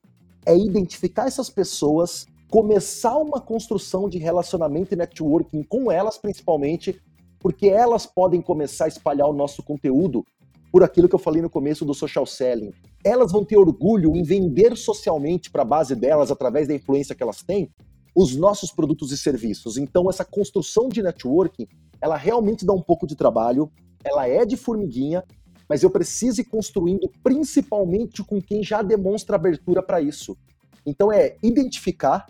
É 0.44 0.56
identificar 0.56 1.26
essas 1.26 1.50
pessoas, 1.50 2.26
começar 2.50 3.16
uma 3.16 3.40
construção 3.40 4.08
de 4.08 4.18
relacionamento 4.18 4.94
e 4.94 4.96
networking 4.96 5.62
com 5.64 5.90
elas, 5.90 6.18
principalmente, 6.18 7.00
porque 7.40 7.68
elas 7.68 8.06
podem 8.06 8.40
começar 8.40 8.84
a 8.84 8.88
espalhar 8.88 9.28
o 9.28 9.32
nosso 9.32 9.62
conteúdo 9.62 10.24
por 10.70 10.84
aquilo 10.84 11.08
que 11.08 11.14
eu 11.14 11.18
falei 11.18 11.40
no 11.40 11.50
começo 11.50 11.84
do 11.84 11.94
social 11.94 12.26
selling. 12.26 12.72
Elas 13.04 13.32
vão 13.32 13.44
ter 13.44 13.56
orgulho 13.56 14.14
em 14.14 14.22
vender 14.22 14.76
socialmente 14.76 15.50
para 15.50 15.62
a 15.62 15.64
base 15.64 15.96
delas, 15.96 16.30
através 16.30 16.68
da 16.68 16.74
influência 16.74 17.14
que 17.14 17.22
elas 17.22 17.42
têm, 17.42 17.70
os 18.14 18.34
nossos 18.36 18.72
produtos 18.72 19.12
e 19.12 19.18
serviços. 19.18 19.76
Então, 19.76 20.08
essa 20.08 20.24
construção 20.24 20.88
de 20.88 21.02
networking, 21.02 21.66
ela 22.00 22.16
realmente 22.16 22.64
dá 22.64 22.72
um 22.72 22.82
pouco 22.82 23.06
de 23.06 23.16
trabalho, 23.16 23.70
ela 24.04 24.28
é 24.28 24.44
de 24.44 24.56
formiguinha, 24.56 25.24
mas 25.68 25.82
eu 25.82 25.90
preciso 25.90 26.40
ir 26.40 26.44
construindo 26.44 27.10
principalmente 27.22 28.22
com 28.22 28.40
quem 28.40 28.62
já 28.62 28.82
demonstra 28.82 29.36
abertura 29.36 29.82
para 29.82 30.00
isso. 30.00 30.36
Então 30.84 31.12
é 31.12 31.36
identificar, 31.42 32.26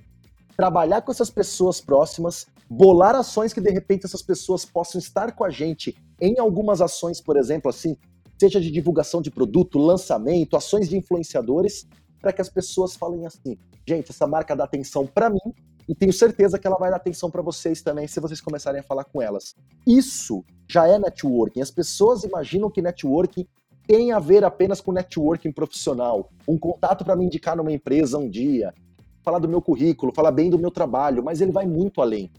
trabalhar 0.56 1.02
com 1.02 1.12
essas 1.12 1.30
pessoas 1.30 1.80
próximas, 1.80 2.46
bolar 2.68 3.14
ações 3.14 3.52
que 3.52 3.60
de 3.60 3.70
repente 3.70 4.06
essas 4.06 4.22
pessoas 4.22 4.64
possam 4.64 4.98
estar 4.98 5.32
com 5.32 5.44
a 5.44 5.50
gente 5.50 5.96
em 6.20 6.38
algumas 6.38 6.80
ações, 6.80 7.20
por 7.20 7.36
exemplo, 7.36 7.68
assim, 7.68 7.96
seja 8.40 8.60
de 8.60 8.70
divulgação 8.70 9.20
de 9.20 9.30
produto, 9.30 9.78
lançamento, 9.78 10.56
ações 10.56 10.88
de 10.88 10.96
influenciadores, 10.96 11.86
para 12.20 12.32
que 12.32 12.40
as 12.40 12.48
pessoas 12.48 12.96
falem 12.96 13.26
assim: 13.26 13.58
gente, 13.86 14.10
essa 14.10 14.26
marca 14.26 14.56
dá 14.56 14.64
atenção 14.64 15.06
para 15.06 15.28
mim 15.28 15.54
e 15.88 15.94
tenho 15.94 16.12
certeza 16.12 16.58
que 16.58 16.66
ela 16.66 16.78
vai 16.78 16.90
dar 16.90 16.96
atenção 16.96 17.30
para 17.30 17.42
vocês 17.42 17.80
também 17.80 18.08
se 18.08 18.20
vocês 18.20 18.40
começarem 18.40 18.80
a 18.80 18.82
falar 18.82 19.04
com 19.04 19.22
elas. 19.22 19.54
Isso 19.86 20.44
já 20.68 20.86
é 20.86 20.98
networking. 20.98 21.60
As 21.60 21.70
pessoas 21.70 22.24
imaginam 22.24 22.70
que 22.70 22.82
networking 22.82 23.46
tem 23.86 24.10
a 24.10 24.18
ver 24.18 24.44
apenas 24.44 24.80
com 24.80 24.90
networking 24.90 25.52
profissional, 25.52 26.28
um 26.46 26.58
contato 26.58 27.04
para 27.04 27.14
me 27.14 27.24
indicar 27.24 27.56
numa 27.56 27.70
empresa 27.70 28.18
um 28.18 28.28
dia, 28.28 28.74
falar 29.22 29.38
do 29.38 29.48
meu 29.48 29.62
currículo, 29.62 30.12
falar 30.12 30.32
bem 30.32 30.50
do 30.50 30.58
meu 30.58 30.72
trabalho, 30.72 31.22
mas 31.22 31.40
ele 31.40 31.52
vai 31.52 31.66
muito 31.66 32.02
além. 32.02 32.30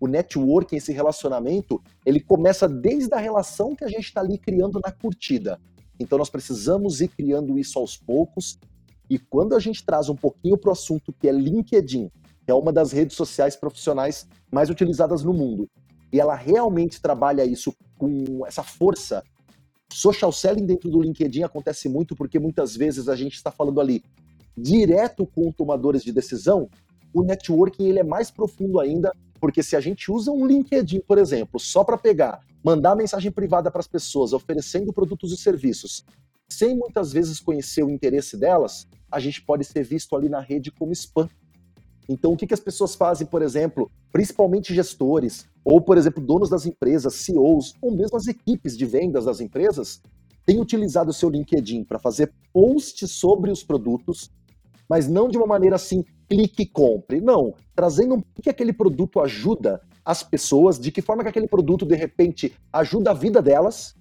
O 0.00 0.06
networking, 0.06 0.76
esse 0.76 0.92
relacionamento, 0.92 1.80
ele 2.06 2.20
começa 2.20 2.66
desde 2.66 3.12
a 3.14 3.18
relação 3.18 3.76
que 3.76 3.84
a 3.84 3.88
gente 3.88 4.04
está 4.04 4.20
ali 4.20 4.38
criando 4.38 4.80
na 4.82 4.90
curtida. 4.90 5.60
Então 6.00 6.18
nós 6.18 6.30
precisamos 6.30 7.00
ir 7.00 7.08
criando 7.08 7.58
isso 7.58 7.78
aos 7.78 7.96
poucos. 7.96 8.58
E 9.08 9.18
quando 9.18 9.54
a 9.54 9.60
gente 9.60 9.84
traz 9.84 10.08
um 10.08 10.16
pouquinho 10.16 10.56
para 10.56 10.70
o 10.70 10.72
assunto 10.72 11.12
que 11.12 11.28
é 11.28 11.32
LinkedIn, 11.32 12.10
é 12.46 12.54
uma 12.54 12.72
das 12.72 12.92
redes 12.92 13.16
sociais 13.16 13.56
profissionais 13.56 14.26
mais 14.50 14.70
utilizadas 14.70 15.22
no 15.22 15.32
mundo, 15.32 15.68
e 16.12 16.20
ela 16.20 16.34
realmente 16.34 17.00
trabalha 17.00 17.44
isso 17.44 17.74
com 17.98 18.44
essa 18.46 18.62
força. 18.62 19.22
Social 19.92 20.32
selling 20.32 20.66
dentro 20.66 20.90
do 20.90 21.00
LinkedIn 21.00 21.42
acontece 21.42 21.88
muito 21.88 22.14
porque 22.14 22.38
muitas 22.38 22.76
vezes 22.76 23.08
a 23.08 23.16
gente 23.16 23.34
está 23.34 23.50
falando 23.50 23.80
ali 23.80 24.02
direto 24.56 25.26
com 25.26 25.50
tomadores 25.50 26.02
de 26.02 26.12
decisão, 26.12 26.68
o 27.12 27.22
networking 27.22 27.86
ele 27.86 28.00
é 28.00 28.04
mais 28.04 28.30
profundo 28.30 28.80
ainda, 28.80 29.12
porque 29.40 29.62
se 29.62 29.76
a 29.76 29.80
gente 29.80 30.10
usa 30.10 30.30
um 30.30 30.46
LinkedIn, 30.46 31.00
por 31.00 31.18
exemplo, 31.18 31.60
só 31.60 31.84
para 31.84 31.98
pegar, 31.98 32.40
mandar 32.62 32.96
mensagem 32.96 33.30
privada 33.30 33.70
para 33.70 33.80
as 33.80 33.88
pessoas, 33.88 34.32
oferecendo 34.32 34.92
produtos 34.92 35.32
e 35.32 35.36
serviços, 35.36 36.04
sem 36.48 36.76
muitas 36.76 37.12
vezes 37.12 37.40
conhecer 37.40 37.82
o 37.82 37.90
interesse 37.90 38.36
delas, 38.36 38.86
a 39.10 39.20
gente 39.20 39.42
pode 39.42 39.64
ser 39.64 39.84
visto 39.84 40.14
ali 40.16 40.28
na 40.28 40.40
rede 40.40 40.70
como 40.70 40.92
spam. 40.92 41.28
Então, 42.08 42.32
o 42.32 42.36
que, 42.36 42.46
que 42.46 42.54
as 42.54 42.60
pessoas 42.60 42.94
fazem, 42.94 43.26
por 43.26 43.42
exemplo, 43.42 43.90
principalmente 44.12 44.74
gestores, 44.74 45.46
ou, 45.64 45.80
por 45.80 45.96
exemplo, 45.96 46.22
donos 46.22 46.50
das 46.50 46.66
empresas, 46.66 47.14
CEOs, 47.14 47.74
ou 47.80 47.94
mesmo 47.94 48.16
as 48.16 48.26
equipes 48.26 48.76
de 48.76 48.84
vendas 48.84 49.24
das 49.24 49.40
empresas, 49.40 50.00
têm 50.44 50.60
utilizado 50.60 51.10
o 51.10 51.14
seu 51.14 51.30
LinkedIn 51.30 51.84
para 51.84 51.98
fazer 51.98 52.32
posts 52.52 53.10
sobre 53.10 53.50
os 53.50 53.62
produtos, 53.62 54.30
mas 54.88 55.08
não 55.08 55.28
de 55.28 55.38
uma 55.38 55.46
maneira 55.46 55.76
assim, 55.76 56.04
clique 56.28 56.62
e 56.64 56.66
compre. 56.66 57.20
Não, 57.20 57.54
trazendo 57.74 58.16
o 58.16 58.42
que 58.42 58.50
aquele 58.50 58.72
produto 58.72 59.20
ajuda 59.20 59.80
as 60.04 60.22
pessoas, 60.22 60.78
de 60.78 60.92
que 60.92 61.00
forma 61.00 61.22
que 61.22 61.30
aquele 61.30 61.48
produto, 61.48 61.86
de 61.86 61.94
repente, 61.94 62.52
ajuda 62.70 63.10
a 63.10 63.14
vida 63.14 63.40
delas, 63.40 63.94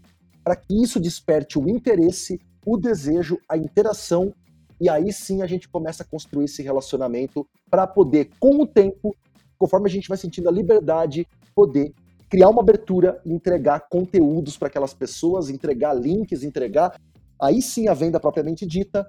para 0.44 0.58
que 0.58 0.84
isso 0.84 1.00
desperte 1.00 1.58
o 1.58 1.70
interesse, 1.70 2.40
o 2.66 2.78
desejo, 2.78 3.40
a 3.48 3.58
interação, 3.58 4.34
e 4.80 4.90
aí 4.90 5.12
sim 5.12 5.42
a 5.42 5.48
gente 5.48 5.70
começa 5.70 6.04
a 6.04 6.06
construir 6.06 6.46
esse 6.46 6.62
relacionamento 6.62 7.48
para 7.70 7.88
poder, 7.88 8.30
com 8.40 8.62
o 8.62 8.68
tempo, 8.68 9.16
conforme 9.58 9.88
a 9.88 9.92
gente 9.92 10.08
vai 10.10 10.18
sentindo 10.18 10.50
a 10.50 10.52
liberdade, 10.52 11.28
poder 11.56 11.94
criar 12.30 12.50
uma 12.50 12.62
abertura 12.62 13.22
e 13.24 13.32
entregar 13.32 13.88
conteúdos 13.90 14.58
para 14.58 14.68
aquelas 14.68 14.94
pessoas, 14.94 15.50
entregar 15.50 15.94
links, 15.94 16.44
entregar 16.44 17.00
aí 17.40 17.62
sim 17.62 17.88
a 17.88 17.94
venda 17.94 18.20
propriamente 18.20 18.66
dita, 18.66 19.08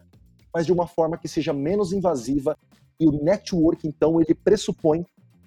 mas 0.53 0.67
de 0.67 0.73
uma 0.73 0.87
forma 0.87 1.17
que 1.17 1.27
seja 1.27 1.53
menos 1.53 1.93
invasiva. 1.93 2.57
E 3.01 3.09
o 3.09 3.13
network 3.25 3.89
então 3.89 4.21
ele 4.21 4.35
pressupõe 4.35 5.05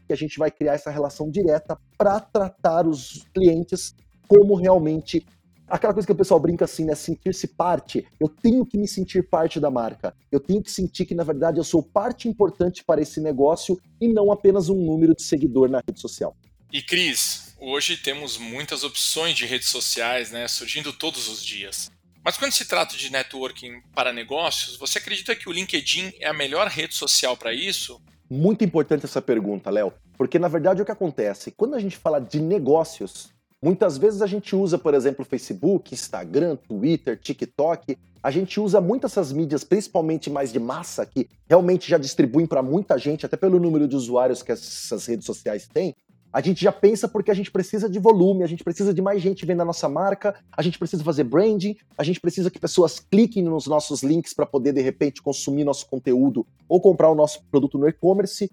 que 0.08 0.14
a 0.14 0.16
gente 0.16 0.40
vai 0.40 0.50
criar 0.50 0.74
essa 0.74 0.90
relação 0.90 1.30
direta 1.30 1.78
para 1.98 2.20
tratar 2.20 2.88
os 2.88 3.26
clientes 3.34 3.94
como 4.28 4.56
realmente 4.56 5.26
aquela 5.68 5.94
coisa 5.94 6.06
que 6.06 6.12
o 6.12 6.16
pessoal 6.16 6.40
brinca 6.40 6.66
assim, 6.66 6.86
né? 6.86 6.96
Sentir-se 6.96 7.48
parte. 7.48 8.06
Eu 8.20 8.30
tenho 8.30 8.66
que 8.66 8.78
me 8.78 8.88
sentir 8.88 9.28
parte 9.28 9.60
da 9.60 9.70
marca. 9.70 10.16
Eu 10.32 10.40
tenho 10.40 10.62
que 10.62 10.72
sentir 10.72 11.06
que, 11.06 11.14
na 11.14 11.24
verdade, 11.24 11.60
eu 11.60 11.64
sou 11.64 11.84
parte 11.84 12.28
importante 12.28 12.84
para 12.84 13.02
esse 13.02 13.20
negócio 13.20 13.80
e 14.00 14.08
não 14.08 14.32
apenas 14.32 14.70
um 14.70 14.76
número 14.76 15.16
de 15.16 15.24
seguidor 15.24 15.70
na 15.70 15.82
rede 15.86 16.00
social. 16.00 16.36
E 16.72 16.82
Cris, 16.82 17.56
hoje 17.60 17.98
temos 17.98 18.38
muitas 18.38 18.84
opções 18.84 19.36
de 19.36 19.46
redes 19.46 19.70
sociais, 19.70 20.32
né, 20.32 20.48
surgindo 20.48 20.92
todos 20.92 21.28
os 21.30 21.44
dias. 21.44 21.90
Mas 22.24 22.38
quando 22.38 22.52
se 22.52 22.66
trata 22.66 22.98
de 22.98 23.10
networking 23.10 23.82
para 23.96 24.12
negócios, 24.12 24.76
você 24.76 24.98
acredita 24.98 25.34
que 25.34 25.48
o 25.48 25.52
LinkedIn 25.52 26.12
é 26.20 26.28
a 26.28 26.34
melhor 26.34 26.68
rede 26.68 26.94
social 26.94 27.38
para 27.38 27.54
isso? 27.54 28.02
Muito 28.30 28.66
importante 28.66 29.06
essa 29.06 29.22
pergunta, 29.22 29.70
Léo, 29.70 29.94
porque 30.18 30.38
na 30.38 30.50
verdade 30.50 30.82
o 30.82 30.86
que 30.86 30.92
acontece, 30.92 31.52
quando 31.52 31.76
a 31.76 31.80
gente 31.80 31.96
fala 31.96 32.20
de 32.20 32.42
negócios, 32.42 33.30
muitas 33.62 33.98
vezes 33.98 34.22
a 34.22 34.28
gente 34.28 34.56
usa, 34.56 34.78
por 34.78 34.94
exemplo, 34.94 35.26
Facebook, 35.26 35.94
Instagram, 35.94 36.56
Twitter, 36.56 37.20
TikTok, 37.20 37.98
a 38.22 38.32
gente 38.32 38.60
usa 38.60 38.82
muitas 38.82 39.12
essas 39.12 39.32
mídias, 39.32 39.64
principalmente 39.64 40.30
mais 40.30 40.52
de 40.52 40.60
massa, 40.60 41.06
que 41.06 41.30
realmente 41.48 41.90
já 41.90 41.98
distribuem 41.98 42.46
para 42.46 42.62
muita 42.62 42.98
gente, 42.98 43.26
até 43.26 43.38
pelo 43.38 43.60
número 43.60 43.88
de 43.88 43.96
usuários 43.96 44.44
que 44.44 44.52
essas 44.52 45.06
redes 45.06 45.26
sociais 45.26 45.68
têm, 45.68 45.96
a 46.32 46.42
gente 46.42 46.62
já 46.62 46.72
pensa 46.72 47.08
porque 47.08 47.32
a 47.32 47.34
gente 47.34 47.50
precisa 47.50 47.90
de 47.90 48.00
volume, 48.00 48.44
a 48.44 48.48
gente 48.48 48.64
precisa 48.64 48.94
de 48.94 49.02
mais 49.02 49.22
gente 49.22 49.46
vendo 49.46 49.62
a 49.62 49.66
nossa 49.66 49.88
marca, 49.88 50.36
a 50.52 50.62
gente 50.62 50.78
precisa 50.78 51.04
fazer 51.04 51.24
branding, 51.24 51.76
a 51.98 52.04
gente 52.04 52.20
precisa 52.20 52.52
que 52.52 52.60
pessoas 52.60 53.00
cliquem 53.00 53.44
nos 53.44 53.66
nossos 53.66 54.04
links 54.04 54.34
para 54.34 54.46
poder 54.46 54.74
de 54.74 54.82
repente 54.82 55.22
consumir 55.22 55.64
nosso 55.64 55.88
conteúdo 55.88 56.46
ou 56.68 56.82
comprar 56.82 57.10
o 57.10 57.16
nosso 57.16 57.44
produto 57.50 57.78
no 57.78 57.88
e-commerce. 57.88 58.52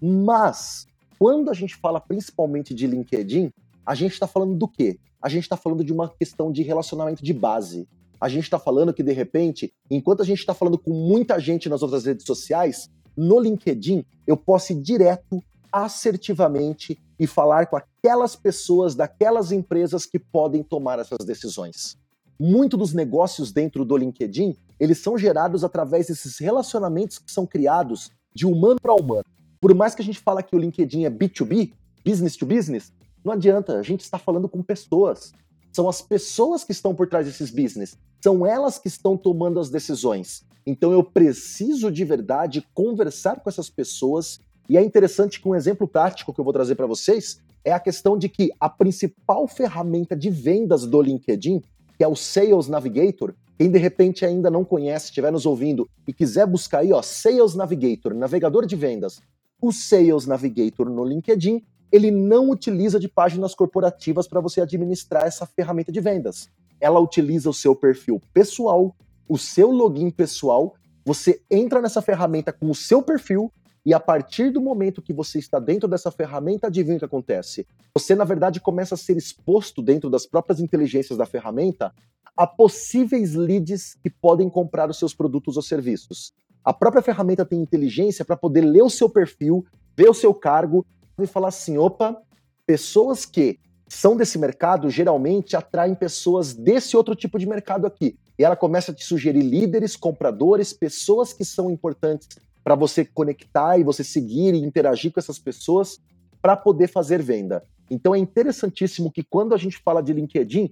Mas 0.00 0.86
quando 1.18 1.50
a 1.50 1.54
gente 1.54 1.76
fala 1.76 2.00
principalmente 2.00 2.74
de 2.74 2.86
LinkedIn, 2.86 3.52
a 3.90 3.94
gente 3.96 4.12
está 4.12 4.28
falando 4.28 4.54
do 4.54 4.68
quê? 4.68 5.00
A 5.20 5.28
gente 5.28 5.42
está 5.42 5.56
falando 5.56 5.82
de 5.82 5.92
uma 5.92 6.08
questão 6.08 6.52
de 6.52 6.62
relacionamento 6.62 7.24
de 7.24 7.32
base. 7.32 7.88
A 8.20 8.28
gente 8.28 8.44
está 8.44 8.56
falando 8.56 8.94
que 8.94 9.02
de 9.02 9.12
repente, 9.12 9.72
enquanto 9.90 10.20
a 10.22 10.24
gente 10.24 10.38
está 10.38 10.54
falando 10.54 10.78
com 10.78 10.92
muita 10.92 11.40
gente 11.40 11.68
nas 11.68 11.82
outras 11.82 12.04
redes 12.04 12.24
sociais, 12.24 12.88
no 13.16 13.40
LinkedIn 13.40 14.04
eu 14.28 14.36
posso 14.36 14.72
ir 14.72 14.80
direto 14.80 15.42
assertivamente 15.72 17.00
e 17.18 17.26
falar 17.26 17.66
com 17.66 17.76
aquelas 17.76 18.36
pessoas 18.36 18.94
daquelas 18.94 19.50
empresas 19.50 20.06
que 20.06 20.20
podem 20.20 20.62
tomar 20.62 21.00
essas 21.00 21.26
decisões. 21.26 21.98
Muito 22.38 22.76
dos 22.76 22.94
negócios 22.94 23.50
dentro 23.50 23.84
do 23.84 23.96
LinkedIn, 23.96 24.54
eles 24.78 24.98
são 24.98 25.18
gerados 25.18 25.64
através 25.64 26.06
desses 26.06 26.38
relacionamentos 26.38 27.18
que 27.18 27.32
são 27.32 27.44
criados 27.44 28.12
de 28.32 28.46
humano 28.46 28.78
para 28.80 28.94
humano. 28.94 29.24
Por 29.60 29.74
mais 29.74 29.96
que 29.96 30.02
a 30.02 30.04
gente 30.04 30.20
fale 30.20 30.44
que 30.44 30.54
o 30.54 30.60
LinkedIn 30.60 31.06
é 31.06 31.10
B2B, 31.10 31.72
business 32.04 32.36
to 32.36 32.46
business, 32.46 32.92
não 33.24 33.32
adianta, 33.32 33.78
a 33.78 33.82
gente 33.82 34.00
está 34.00 34.18
falando 34.18 34.48
com 34.48 34.62
pessoas. 34.62 35.32
São 35.72 35.88
as 35.88 36.02
pessoas 36.02 36.64
que 36.64 36.72
estão 36.72 36.94
por 36.94 37.08
trás 37.08 37.26
desses 37.26 37.50
business, 37.50 37.96
são 38.22 38.44
elas 38.44 38.78
que 38.78 38.88
estão 38.88 39.16
tomando 39.16 39.60
as 39.60 39.70
decisões. 39.70 40.44
Então 40.66 40.92
eu 40.92 41.02
preciso 41.02 41.90
de 41.90 42.04
verdade 42.04 42.66
conversar 42.74 43.40
com 43.40 43.48
essas 43.48 43.70
pessoas 43.70 44.40
e 44.68 44.76
é 44.76 44.82
interessante 44.82 45.40
que 45.40 45.48
um 45.48 45.54
exemplo 45.54 45.88
prático 45.88 46.32
que 46.32 46.40
eu 46.40 46.44
vou 46.44 46.52
trazer 46.52 46.74
para 46.74 46.86
vocês 46.86 47.40
é 47.64 47.72
a 47.72 47.80
questão 47.80 48.16
de 48.16 48.28
que 48.28 48.50
a 48.60 48.68
principal 48.68 49.46
ferramenta 49.48 50.16
de 50.16 50.30
vendas 50.30 50.86
do 50.86 51.02
LinkedIn, 51.02 51.62
que 51.96 52.04
é 52.04 52.08
o 52.08 52.14
Sales 52.14 52.68
Navigator, 52.68 53.34
quem 53.58 53.70
de 53.70 53.78
repente 53.78 54.24
ainda 54.24 54.50
não 54.50 54.64
conhece, 54.64 55.06
estiver 55.06 55.30
nos 55.30 55.44
ouvindo 55.44 55.88
e 56.06 56.12
quiser 56.12 56.46
buscar 56.46 56.78
aí, 56.78 56.92
ó, 56.92 57.02
Sales 57.02 57.54
Navigator, 57.54 58.14
navegador 58.14 58.64
de 58.64 58.76
vendas, 58.76 59.20
o 59.60 59.72
Sales 59.72 60.24
Navigator 60.24 60.88
no 60.88 61.04
LinkedIn, 61.04 61.62
ele 61.92 62.10
não 62.10 62.50
utiliza 62.50 62.98
de 62.98 63.08
páginas 63.08 63.54
corporativas 63.54 64.28
para 64.28 64.40
você 64.40 64.60
administrar 64.60 65.24
essa 65.24 65.46
ferramenta 65.46 65.90
de 65.90 66.00
vendas. 66.00 66.48
Ela 66.80 67.00
utiliza 67.00 67.50
o 67.50 67.54
seu 67.54 67.74
perfil 67.74 68.20
pessoal, 68.32 68.94
o 69.28 69.36
seu 69.36 69.70
login 69.70 70.10
pessoal, 70.10 70.74
você 71.04 71.40
entra 71.50 71.80
nessa 71.80 72.02
ferramenta 72.02 72.52
com 72.52 72.70
o 72.70 72.74
seu 72.74 73.02
perfil 73.02 73.52
e 73.84 73.94
a 73.94 74.00
partir 74.00 74.50
do 74.50 74.60
momento 74.60 75.00
que 75.00 75.12
você 75.12 75.38
está 75.38 75.58
dentro 75.58 75.88
dessa 75.88 76.10
ferramenta, 76.10 76.66
adivinha 76.66 76.96
o 76.96 76.98
que 76.98 77.04
acontece? 77.04 77.66
Você, 77.94 78.14
na 78.14 78.24
verdade, 78.24 78.60
começa 78.60 78.94
a 78.94 78.98
ser 78.98 79.16
exposto 79.16 79.80
dentro 79.80 80.10
das 80.10 80.26
próprias 80.26 80.60
inteligências 80.60 81.18
da 81.18 81.24
ferramenta 81.24 81.92
a 82.36 82.46
possíveis 82.46 83.34
leads 83.34 83.94
que 84.02 84.10
podem 84.10 84.48
comprar 84.48 84.88
os 84.90 84.98
seus 84.98 85.14
produtos 85.14 85.56
ou 85.56 85.62
serviços. 85.62 86.32
A 86.62 86.72
própria 86.72 87.02
ferramenta 87.02 87.44
tem 87.44 87.60
inteligência 87.60 88.24
para 88.24 88.36
poder 88.36 88.60
ler 88.60 88.82
o 88.82 88.90
seu 88.90 89.08
perfil, 89.08 89.64
ver 89.96 90.10
o 90.10 90.14
seu 90.14 90.34
cargo 90.34 90.86
e 91.24 91.28
falar 91.28 91.48
assim: 91.48 91.78
opa, 91.78 92.20
pessoas 92.66 93.24
que 93.24 93.58
são 93.88 94.16
desse 94.16 94.38
mercado 94.38 94.88
geralmente 94.88 95.56
atraem 95.56 95.94
pessoas 95.94 96.54
desse 96.54 96.96
outro 96.96 97.14
tipo 97.16 97.38
de 97.38 97.46
mercado 97.46 97.86
aqui. 97.86 98.16
E 98.38 98.44
ela 98.44 98.56
começa 98.56 98.92
a 98.92 98.94
te 98.94 99.04
sugerir 99.04 99.42
líderes, 99.42 99.96
compradores, 99.96 100.72
pessoas 100.72 101.32
que 101.32 101.44
são 101.44 101.70
importantes 101.70 102.28
para 102.62 102.74
você 102.74 103.04
conectar 103.04 103.78
e 103.78 103.84
você 103.84 104.04
seguir 104.04 104.54
e 104.54 104.64
interagir 104.64 105.12
com 105.12 105.18
essas 105.18 105.38
pessoas 105.38 105.98
para 106.40 106.56
poder 106.56 106.88
fazer 106.88 107.20
venda. 107.20 107.64
Então 107.90 108.14
é 108.14 108.18
interessantíssimo 108.18 109.10
que 109.10 109.24
quando 109.24 109.54
a 109.54 109.58
gente 109.58 109.78
fala 109.78 110.00
de 110.00 110.12
LinkedIn, 110.12 110.70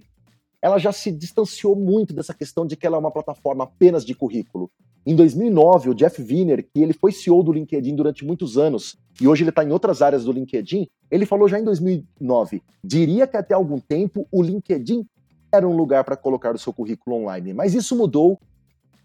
ela 0.61 0.77
já 0.77 0.91
se 0.91 1.11
distanciou 1.11 1.75
muito 1.75 2.13
dessa 2.13 2.33
questão 2.33 2.65
de 2.65 2.75
que 2.75 2.87
ela 2.87 2.95
é 2.95 2.99
uma 2.99 3.11
plataforma 3.11 3.65
apenas 3.65 4.05
de 4.05 4.15
currículo. 4.15 4.71
Em 5.05 5.15
2009, 5.15 5.89
o 5.89 5.93
Jeff 5.93 6.21
Wiener, 6.21 6.63
que 6.63 6.81
ele 6.81 6.93
foi 6.93 7.11
CEO 7.11 7.41
do 7.43 7.51
LinkedIn 7.51 7.95
durante 7.95 8.25
muitos 8.25 8.57
anos 8.57 8.97
e 9.21 9.27
hoje 9.27 9.43
ele 9.43 9.49
está 9.49 9.63
em 9.63 9.71
outras 9.71 10.01
áreas 10.01 10.23
do 10.23 10.31
LinkedIn, 10.31 10.87
ele 11.09 11.25
falou 11.25 11.47
já 11.47 11.59
em 11.59 11.63
2009: 11.63 12.61
diria 12.83 13.27
que 13.27 13.37
até 13.37 13.53
algum 13.53 13.79
tempo 13.79 14.27
o 14.31 14.41
LinkedIn 14.41 15.05
era 15.51 15.67
um 15.67 15.75
lugar 15.75 16.03
para 16.03 16.15
colocar 16.15 16.55
o 16.55 16.59
seu 16.59 16.71
currículo 16.71 17.17
online, 17.17 17.53
mas 17.53 17.73
isso 17.73 17.95
mudou. 17.95 18.39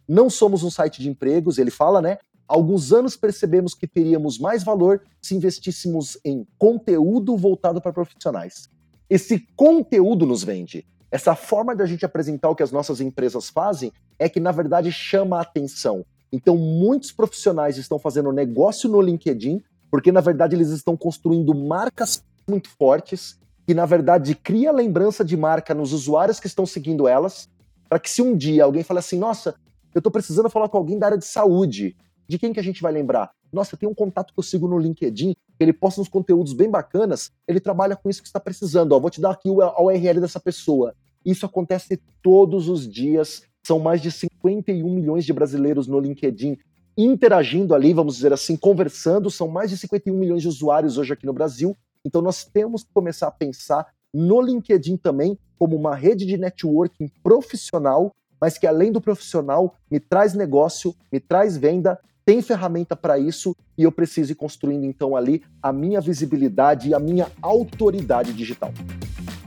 Não 0.06 0.28
somos 0.28 0.62
um 0.62 0.71
site 0.71 1.00
de 1.00 1.09
empregos, 1.09 1.56
ele 1.59 1.71
fala, 1.71 2.02
né? 2.02 2.18
Alguns 2.47 2.92
anos 2.92 3.16
percebemos 3.16 3.75
que 3.75 3.87
teríamos 3.87 4.38
mais 4.38 4.62
valor 4.62 5.00
se 5.23 5.35
investíssemos 5.35 6.18
em 6.23 6.47
conteúdo 6.59 7.37
voltado 7.37 7.80
para 7.80 7.92
profissionais. 7.92 8.68
Esse 9.09 9.47
conteúdo 9.56 10.26
nos 10.26 10.44
vende. 10.44 10.87
Essa 11.11 11.35
forma 11.35 11.75
da 11.75 11.87
gente 11.87 12.04
apresentar 12.04 12.50
o 12.50 12.54
que 12.54 12.62
as 12.62 12.73
nossas 12.73 13.00
empresas 13.00 13.49
fazem 13.49 13.92
é 14.18 14.28
que, 14.28 14.40
na 14.40 14.52
verdade, 14.52 14.92
chama 14.92 15.38
a 15.38 15.42
atenção. 15.42 16.04
Então, 16.33 16.56
muitos 16.56 17.12
profissionais 17.12 17.78
estão 17.78 17.99
fazendo 17.99 18.33
negócio 18.33 18.90
no 18.90 19.00
LinkedIn, 19.00 19.62
porque, 19.94 20.10
na 20.10 20.20
verdade, 20.20 20.56
eles 20.56 20.70
estão 20.70 20.96
construindo 20.96 21.54
marcas 21.54 22.20
muito 22.50 22.68
fortes, 22.68 23.38
que, 23.64 23.72
na 23.72 23.86
verdade, 23.86 24.34
cria 24.34 24.72
lembrança 24.72 25.24
de 25.24 25.36
marca 25.36 25.72
nos 25.72 25.92
usuários 25.92 26.40
que 26.40 26.48
estão 26.48 26.66
seguindo 26.66 27.06
elas, 27.06 27.48
para 27.88 28.00
que 28.00 28.10
se 28.10 28.20
um 28.20 28.36
dia 28.36 28.64
alguém 28.64 28.82
fale 28.82 28.98
assim, 28.98 29.16
nossa, 29.16 29.54
eu 29.94 30.00
estou 30.00 30.10
precisando 30.10 30.50
falar 30.50 30.68
com 30.68 30.76
alguém 30.76 30.98
da 30.98 31.06
área 31.06 31.16
de 31.16 31.24
saúde, 31.24 31.96
de 32.26 32.40
quem 32.40 32.52
que 32.52 32.58
a 32.58 32.62
gente 32.62 32.82
vai 32.82 32.90
lembrar? 32.90 33.30
Nossa, 33.52 33.76
tem 33.76 33.88
um 33.88 33.94
contato 33.94 34.34
que 34.34 34.40
eu 34.40 34.42
sigo 34.42 34.66
no 34.66 34.80
LinkedIn, 34.80 35.32
ele 35.60 35.72
posta 35.72 36.00
uns 36.00 36.08
conteúdos 36.08 36.54
bem 36.54 36.68
bacanas, 36.68 37.30
ele 37.46 37.60
trabalha 37.60 37.94
com 37.94 38.10
isso 38.10 38.20
que 38.20 38.26
está 38.26 38.40
precisando. 38.40 38.94
Ó, 38.94 38.98
vou 38.98 39.10
te 39.10 39.20
dar 39.20 39.30
aqui 39.30 39.48
o 39.48 39.58
URL 39.80 40.20
dessa 40.20 40.40
pessoa. 40.40 40.92
Isso 41.24 41.46
acontece 41.46 42.02
todos 42.20 42.68
os 42.68 42.84
dias. 42.92 43.44
São 43.64 43.78
mais 43.78 44.02
de 44.02 44.10
51 44.10 44.92
milhões 44.92 45.24
de 45.24 45.32
brasileiros 45.32 45.86
no 45.86 46.00
LinkedIn 46.00 46.58
interagindo 46.96 47.74
ali, 47.74 47.92
vamos 47.92 48.16
dizer 48.16 48.32
assim, 48.32 48.56
conversando. 48.56 49.30
São 49.30 49.48
mais 49.48 49.70
de 49.70 49.76
51 49.78 50.14
milhões 50.14 50.42
de 50.42 50.48
usuários 50.48 50.98
hoje 50.98 51.12
aqui 51.12 51.26
no 51.26 51.32
Brasil. 51.32 51.76
Então 52.04 52.20
nós 52.20 52.44
temos 52.44 52.84
que 52.84 52.92
começar 52.92 53.28
a 53.28 53.32
pensar 53.32 53.86
no 54.12 54.40
LinkedIn 54.40 54.96
também 54.96 55.38
como 55.58 55.76
uma 55.76 55.94
rede 55.94 56.26
de 56.26 56.36
networking 56.36 57.10
profissional, 57.22 58.12
mas 58.40 58.58
que 58.58 58.66
além 58.66 58.92
do 58.92 59.00
profissional 59.00 59.74
me 59.90 59.98
traz 59.98 60.34
negócio, 60.34 60.94
me 61.10 61.18
traz 61.18 61.56
venda, 61.56 61.98
tem 62.24 62.40
ferramenta 62.40 62.94
para 62.94 63.18
isso 63.18 63.56
e 63.76 63.82
eu 63.82 63.92
preciso 63.92 64.32
ir 64.32 64.36
construindo 64.36 64.84
então 64.84 65.16
ali 65.16 65.42
a 65.62 65.72
minha 65.72 66.00
visibilidade 66.00 66.88
e 66.88 66.94
a 66.94 66.98
minha 66.98 67.30
autoridade 67.42 68.32
digital 68.32 68.72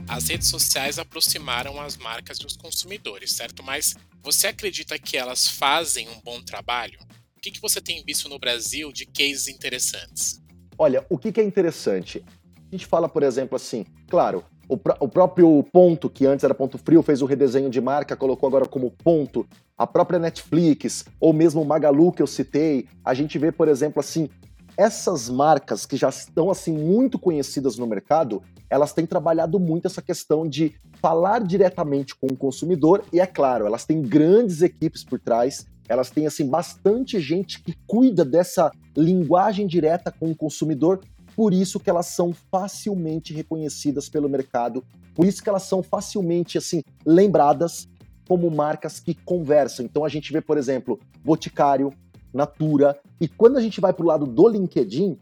as 0.08 0.28
redes 0.28 0.48
sociais 0.48 0.98
aproximaram 0.98 1.78
as 1.80 1.96
marcas 1.96 2.38
dos 2.38 2.56
consumidores, 2.56 3.32
certo? 3.32 3.62
Mas 3.62 3.94
você 4.22 4.46
acredita 4.46 4.98
que 4.98 5.16
elas 5.16 5.46
fazem 5.46 6.08
um 6.08 6.20
bom 6.20 6.40
trabalho? 6.40 6.98
O 7.38 7.40
que, 7.40 7.52
que 7.52 7.62
você 7.62 7.80
tem 7.80 8.02
visto 8.04 8.28
no 8.28 8.36
Brasil 8.36 8.90
de 8.90 9.06
cases 9.06 9.46
interessantes? 9.46 10.42
Olha, 10.76 11.06
o 11.08 11.16
que, 11.16 11.30
que 11.30 11.40
é 11.40 11.44
interessante? 11.44 12.20
A 12.26 12.68
gente 12.72 12.84
fala, 12.84 13.08
por 13.08 13.22
exemplo, 13.22 13.54
assim, 13.54 13.86
claro, 14.08 14.44
o, 14.68 14.76
pr 14.76 14.96
o, 14.98 15.06
próprio 15.06 15.64
Ponto, 15.72 16.10
que 16.10 16.26
antes 16.26 16.42
era 16.42 16.52
Ponto 16.52 16.76
Frio, 16.78 17.00
fez 17.00 17.22
o 17.22 17.26
redesenho 17.26 17.70
de 17.70 17.80
marca, 17.80 18.16
colocou 18.16 18.48
agora 18.48 18.66
como 18.66 18.90
Ponto. 18.90 19.46
A 19.76 19.86
própria 19.86 20.18
Netflix, 20.18 21.04
ou 21.20 21.32
mesmo 21.32 21.62
o 21.62 21.64
Magalu 21.64 22.10
que 22.10 22.20
eu 22.20 22.26
citei, 22.26 22.88
a 23.04 23.14
gente 23.14 23.38
vê, 23.38 23.52
por 23.52 23.68
exemplo, 23.68 24.00
assim, 24.00 24.28
essas 24.76 25.28
marcas 25.28 25.86
que 25.86 25.96
já 25.96 26.08
estão 26.08 26.50
assim 26.50 26.72
muito 26.72 27.20
conhecidas 27.20 27.78
no 27.78 27.86
mercado, 27.86 28.42
elas 28.68 28.92
têm 28.92 29.06
trabalhado 29.06 29.60
muito 29.60 29.86
essa 29.86 30.02
questão 30.02 30.44
de 30.44 30.74
falar 31.00 31.40
diretamente 31.44 32.16
com 32.16 32.26
o 32.26 32.36
consumidor 32.36 33.04
e 33.12 33.20
é 33.20 33.26
claro, 33.26 33.64
elas 33.64 33.84
têm 33.84 34.02
grandes 34.02 34.60
equipes 34.60 35.04
por 35.04 35.20
trás, 35.20 35.64
elas 35.88 36.10
têm 36.10 36.26
assim 36.26 36.46
bastante 36.48 37.18
gente 37.20 37.62
que 37.62 37.74
cuida 37.86 38.24
dessa 38.24 38.70
linguagem 38.96 39.66
direta 39.66 40.12
com 40.12 40.30
o 40.30 40.36
consumidor, 40.36 41.00
por 41.34 41.52
isso 41.52 41.80
que 41.80 41.88
elas 41.88 42.06
são 42.06 42.32
facilmente 42.50 43.32
reconhecidas 43.32 44.08
pelo 44.08 44.28
mercado, 44.28 44.84
por 45.14 45.26
isso 45.26 45.42
que 45.42 45.48
elas 45.48 45.62
são 45.62 45.82
facilmente 45.82 46.58
assim 46.58 46.82
lembradas 47.06 47.88
como 48.28 48.50
marcas 48.50 49.00
que 49.00 49.14
conversam. 49.14 49.86
Então 49.86 50.04
a 50.04 50.08
gente 50.08 50.32
vê, 50.32 50.40
por 50.40 50.58
exemplo, 50.58 51.00
Boticário, 51.24 51.92
Natura. 52.32 52.98
E 53.20 53.26
quando 53.26 53.56
a 53.56 53.60
gente 53.60 53.80
vai 53.80 53.92
para 53.92 54.04
o 54.04 54.06
lado 54.06 54.26
do 54.26 54.46
LinkedIn, 54.48 55.18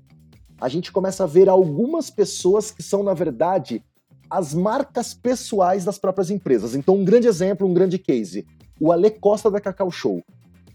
a 0.61 0.69
gente 0.69 0.91
começa 0.91 1.25
a 1.25 1.27
ver 1.27 1.49
algumas 1.49 2.11
pessoas 2.11 2.71
que 2.71 2.83
são, 2.83 3.03
na 3.03 3.15
verdade, 3.15 3.83
as 4.29 4.55
marcas 4.55 5.15
pessoais 5.15 5.85
das 5.85 5.99
próprias 5.99 6.31
empresas. 6.31 6.75
Então, 6.75 6.97
um 6.97 7.05
grande 7.05 7.29
exemplo, 7.29 7.67
um 7.67 7.75
grande 7.75 7.99
case. 7.99 8.47
O 8.81 8.91
Ale 8.91 9.11
Costa 9.11 9.51
da 9.51 9.61
Cacau 9.61 9.91
Show. 9.91 10.23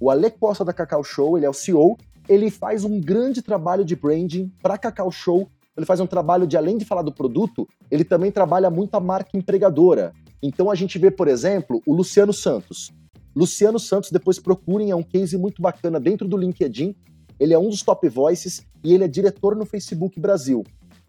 O 0.01 0.09
Ale 0.09 0.31
Costa 0.31 0.65
da 0.65 0.73
Cacau 0.73 1.03
Show, 1.03 1.37
ele 1.37 1.45
é 1.45 1.49
o 1.49 1.53
CEO, 1.53 1.95
ele 2.27 2.49
faz 2.49 2.83
um 2.83 2.99
grande 2.99 3.39
trabalho 3.39 3.85
de 3.85 3.95
branding 3.95 4.51
para 4.59 4.75
Cacau 4.75 5.11
Show. 5.11 5.47
Ele 5.77 5.85
faz 5.85 5.99
um 5.99 6.07
trabalho 6.07 6.47
de, 6.47 6.57
além 6.57 6.75
de 6.75 6.83
falar 6.83 7.03
do 7.03 7.13
produto, 7.13 7.67
ele 7.91 8.03
também 8.03 8.31
trabalha 8.31 8.71
muito 8.71 8.95
a 8.95 8.99
marca 8.99 9.37
empregadora. 9.37 10.11
Então 10.41 10.71
a 10.71 10.75
gente 10.75 10.97
vê, 10.97 11.11
por 11.11 11.27
exemplo, 11.27 11.83
o 11.85 11.93
Luciano 11.93 12.33
Santos. 12.33 12.91
Luciano 13.35 13.79
Santos, 13.79 14.09
depois 14.09 14.39
procurem, 14.39 14.89
é 14.89 14.95
um 14.95 15.03
case 15.03 15.37
muito 15.37 15.61
bacana 15.61 15.99
dentro 15.99 16.27
do 16.27 16.35
LinkedIn. 16.35 16.95
Ele 17.39 17.53
é 17.53 17.59
um 17.59 17.69
dos 17.69 17.83
top 17.83 18.09
voices 18.09 18.65
e 18.83 18.95
ele 18.95 19.03
é 19.03 19.07
diretor 19.07 19.55
no 19.55 19.67
Facebook 19.67 20.19
Brasil. 20.19 20.63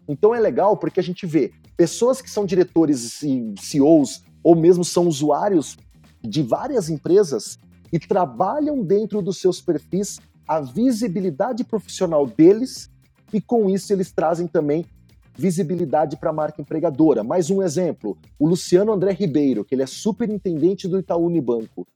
Então 0.07 0.35
é 0.35 0.39
legal 0.39 0.77
porque 0.77 0.99
a 0.99 1.03
gente 1.03 1.25
vê 1.25 1.51
pessoas 1.75 2.21
que 2.21 2.29
são 2.29 2.45
diretores 2.45 3.23
e 3.23 3.55
CEOs 3.59 4.21
ou 4.43 4.55
mesmo 4.55 4.85
são 4.85 5.07
usuários 5.07 5.77
de 6.21 6.43
várias 6.43 6.89
empresas 6.89 7.57
e 7.93 7.99
trabalham 7.99 8.83
dentro 8.83 9.21
dos 9.21 9.37
seus 9.37 9.61
perfis 9.61 10.19
a 10.45 10.59
visibilidade 10.59 11.63
profissional 11.63 12.27
deles 12.27 12.91
e 13.31 13.39
com 13.39 13.69
isso 13.69 13.93
eles 13.93 14.11
trazem 14.11 14.47
também 14.47 14.85
visibilidade 15.35 16.17
para 16.17 16.31
a 16.31 16.33
marca 16.33 16.61
empregadora. 16.61 17.23
Mais 17.23 17.49
um 17.49 17.63
exemplo, 17.63 18.17
o 18.37 18.45
Luciano 18.45 18.91
André 18.91 19.13
Ribeiro, 19.13 19.63
que 19.63 19.73
ele 19.73 19.83
é 19.83 19.87
superintendente 19.87 20.87
do 20.87 20.99
Itaú 20.99 21.25
Unibanco 21.25 21.87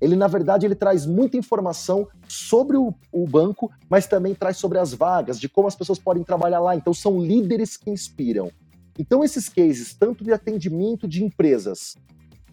ele 0.00 0.16
na 0.16 0.26
verdade 0.26 0.66
ele 0.66 0.74
traz 0.74 1.06
muita 1.06 1.36
informação 1.36 2.06
sobre 2.28 2.76
o, 2.76 2.94
o, 3.10 3.26
banco, 3.26 3.70
mas 3.88 4.06
também 4.06 4.34
traz 4.34 4.56
sobre 4.58 4.78
as 4.78 4.92
vagas, 4.92 5.40
de 5.40 5.48
como 5.48 5.68
as 5.68 5.74
pessoas 5.74 5.98
podem 5.98 6.22
trabalhar 6.22 6.60
lá. 6.60 6.76
Então 6.76 6.92
são 6.92 7.20
líderes 7.20 7.76
que 7.76 7.90
inspiram. 7.90 8.50
Então 8.98 9.24
esses 9.24 9.48
cases, 9.48 9.94
tanto 9.94 10.24
de 10.24 10.32
atendimento 10.32 11.08
de 11.08 11.24
empresas, 11.24 11.96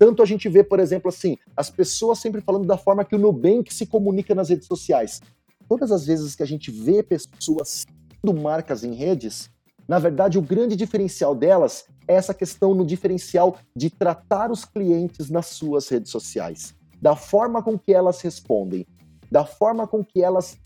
tanto 0.04 0.22
a 0.22 0.26
gente 0.26 0.50
vê, 0.50 0.66
por 0.66 0.82
exemplo, 0.82 1.08
assim, 1.08 1.38
as 1.56 1.70
pessoas 1.70 2.20
sempre 2.20 2.42
falando 2.42 2.68
da 2.68 2.76
forma 2.76 3.06
que 3.06 3.16
o 3.16 3.18
Nubank 3.18 3.74
se 3.74 3.86
comunica 3.86 4.36
nas 4.36 4.50
redes 4.50 4.68
sociais. 4.68 5.22
Todas 5.70 5.94
as 5.94 6.06
vezes 6.06 6.36
que 6.36 6.44
a 6.44 6.46
gente 6.46 6.70
vê 6.70 7.02
pessoas 7.02 7.86
do 8.22 8.34
marcas 8.34 8.84
em 8.84 8.96
redes, 8.96 9.50
na 9.88 10.00
verdade 10.00 10.38
o 10.38 10.42
grande 10.42 10.76
diferencial 10.76 11.34
delas 11.34 11.86
é 12.06 12.16
essa 12.16 12.34
questão 12.34 12.76
no 12.76 12.86
diferencial 12.86 13.56
de 13.74 13.90
tratar 13.90 14.52
os 14.52 14.66
clientes 14.66 15.30
nas 15.30 15.46
suas 15.46 15.88
redes 15.88 16.12
sociais 16.12 16.76
da 17.02 17.16
forma 17.16 17.64
com 17.64 17.80
que 17.80 17.94
elas 17.94 18.20
respondem, 18.20 18.86
da 19.32 19.46
forma 19.46 19.88
com 19.88 20.04
que 20.04 20.22
elas 20.22 20.58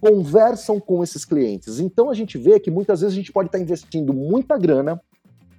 conversam 0.00 0.78
com 0.78 1.02
esses 1.02 1.24
clientes. 1.24 1.80
Então 1.80 2.08
a 2.10 2.14
gente 2.14 2.38
vê 2.38 2.60
que 2.60 2.70
muitas 2.70 3.00
vezes 3.00 3.12
a 3.12 3.16
gente 3.16 3.32
pode 3.32 3.48
estar 3.48 3.58
investindo 3.58 4.14
muita 4.14 4.56
grana 4.56 5.00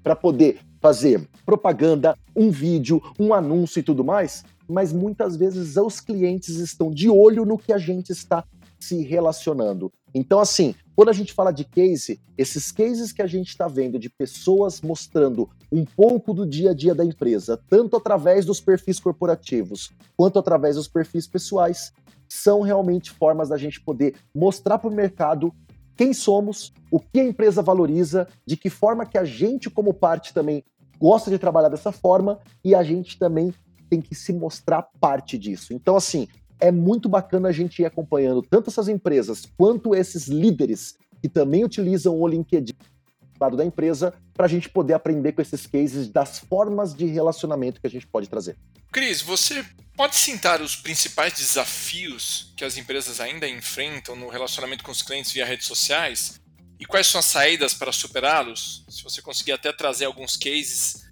para 0.01 0.15
poder 0.15 0.59
fazer 0.85 1.27
propaganda, 1.43 2.15
um 2.35 2.51
vídeo, 2.51 3.01
um 3.19 3.33
anúncio 3.33 3.79
e 3.79 3.83
tudo 3.83 4.03
mais, 4.03 4.45
mas 4.69 4.93
muitas 4.93 5.35
vezes 5.35 5.77
os 5.77 5.99
clientes 5.99 6.57
estão 6.57 6.91
de 6.91 7.09
olho 7.09 7.43
no 7.43 7.57
que 7.57 7.73
a 7.73 7.79
gente 7.79 8.11
está 8.11 8.43
se 8.79 9.01
relacionando. 9.01 9.91
Então, 10.13 10.39
assim, 10.39 10.75
quando 10.95 11.09
a 11.09 11.13
gente 11.13 11.33
fala 11.33 11.51
de 11.51 11.65
case, 11.65 12.21
esses 12.37 12.71
cases 12.71 13.11
que 13.11 13.23
a 13.23 13.25
gente 13.25 13.47
está 13.47 13.67
vendo 13.67 13.97
de 13.97 14.11
pessoas 14.11 14.79
mostrando 14.79 15.49
um 15.71 15.83
pouco 15.83 16.35
do 16.35 16.45
dia 16.45 16.69
a 16.69 16.75
dia 16.75 16.93
da 16.93 17.03
empresa, 17.03 17.59
tanto 17.67 17.97
através 17.97 18.45
dos 18.45 18.61
perfis 18.61 18.99
corporativos 18.99 19.91
quanto 20.15 20.37
através 20.37 20.75
dos 20.75 20.87
perfis 20.87 21.25
pessoais, 21.25 21.91
são 22.29 22.61
realmente 22.61 23.09
formas 23.09 23.49
da 23.49 23.57
gente 23.57 23.81
poder 23.81 24.13
mostrar 24.35 24.77
para 24.77 24.91
o 24.91 24.93
mercado 24.93 25.51
quem 25.95 26.13
somos, 26.13 26.73
o 26.91 26.99
que 26.99 27.19
a 27.19 27.23
empresa 27.23 27.61
valoriza, 27.61 28.27
de 28.45 28.57
que 28.57 28.69
forma 28.69 29.05
que 29.05 29.17
a 29.17 29.23
gente, 29.23 29.69
como 29.69 29.93
parte, 29.93 30.33
também 30.33 30.63
gosta 30.99 31.29
de 31.29 31.37
trabalhar 31.37 31.69
dessa 31.69 31.91
forma 31.91 32.39
e 32.63 32.73
a 32.73 32.83
gente 32.83 33.17
também 33.17 33.53
tem 33.89 34.01
que 34.01 34.15
se 34.15 34.33
mostrar 34.33 34.87
parte 34.99 35.37
disso. 35.37 35.73
Então, 35.73 35.95
assim, 35.95 36.27
é 36.59 36.71
muito 36.71 37.07
bacana 37.07 37.49
a 37.49 37.51
gente 37.51 37.81
ir 37.81 37.85
acompanhando 37.85 38.41
tanto 38.41 38.69
essas 38.69 38.87
empresas 38.87 39.45
quanto 39.57 39.93
esses 39.93 40.27
líderes 40.27 40.95
que 41.21 41.29
também 41.29 41.63
utilizam 41.63 42.19
o 42.19 42.27
LinkedIn 42.27 42.73
lado 43.39 43.57
da 43.57 43.65
empresa 43.65 44.13
para 44.33 44.45
a 44.45 44.49
gente 44.49 44.69
poder 44.69 44.93
aprender 44.93 45.33
com 45.33 45.41
esses 45.41 45.65
cases 45.67 46.09
das 46.09 46.39
formas 46.39 46.93
de 46.93 47.05
relacionamento 47.05 47.81
que 47.81 47.87
a 47.87 47.89
gente 47.89 48.07
pode 48.07 48.29
trazer. 48.29 48.57
Cris, 48.91 49.21
você 49.21 49.65
pode 49.95 50.15
citar 50.15 50.61
os 50.61 50.75
principais 50.75 51.33
desafios 51.33 52.53
que 52.55 52.63
as 52.63 52.77
empresas 52.77 53.19
ainda 53.19 53.47
enfrentam 53.47 54.15
no 54.15 54.29
relacionamento 54.29 54.83
com 54.83 54.91
os 54.91 55.01
clientes 55.01 55.31
via 55.31 55.45
redes 55.45 55.67
sociais? 55.67 56.39
E 56.79 56.85
quais 56.85 57.07
são 57.07 57.19
as 57.19 57.25
saídas 57.25 57.73
para 57.73 57.91
superá-los? 57.91 58.85
Se 58.89 59.03
você 59.03 59.21
conseguir 59.21 59.53
até 59.53 59.71
trazer 59.71 60.05
alguns 60.05 60.35
cases. 60.35 61.05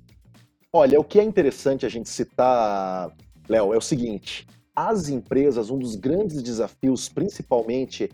Olha, 0.71 0.99
o 0.99 1.03
que 1.03 1.19
é 1.19 1.23
interessante 1.23 1.85
a 1.85 1.89
gente 1.89 2.09
citar, 2.09 3.15
Léo, 3.47 3.73
é 3.73 3.77
o 3.77 3.81
seguinte: 3.81 4.45
as 4.75 5.07
empresas, 5.07 5.69
um 5.69 5.77
dos 5.77 5.95
grandes 5.95 6.41
desafios, 6.41 7.07
principalmente, 7.07 8.09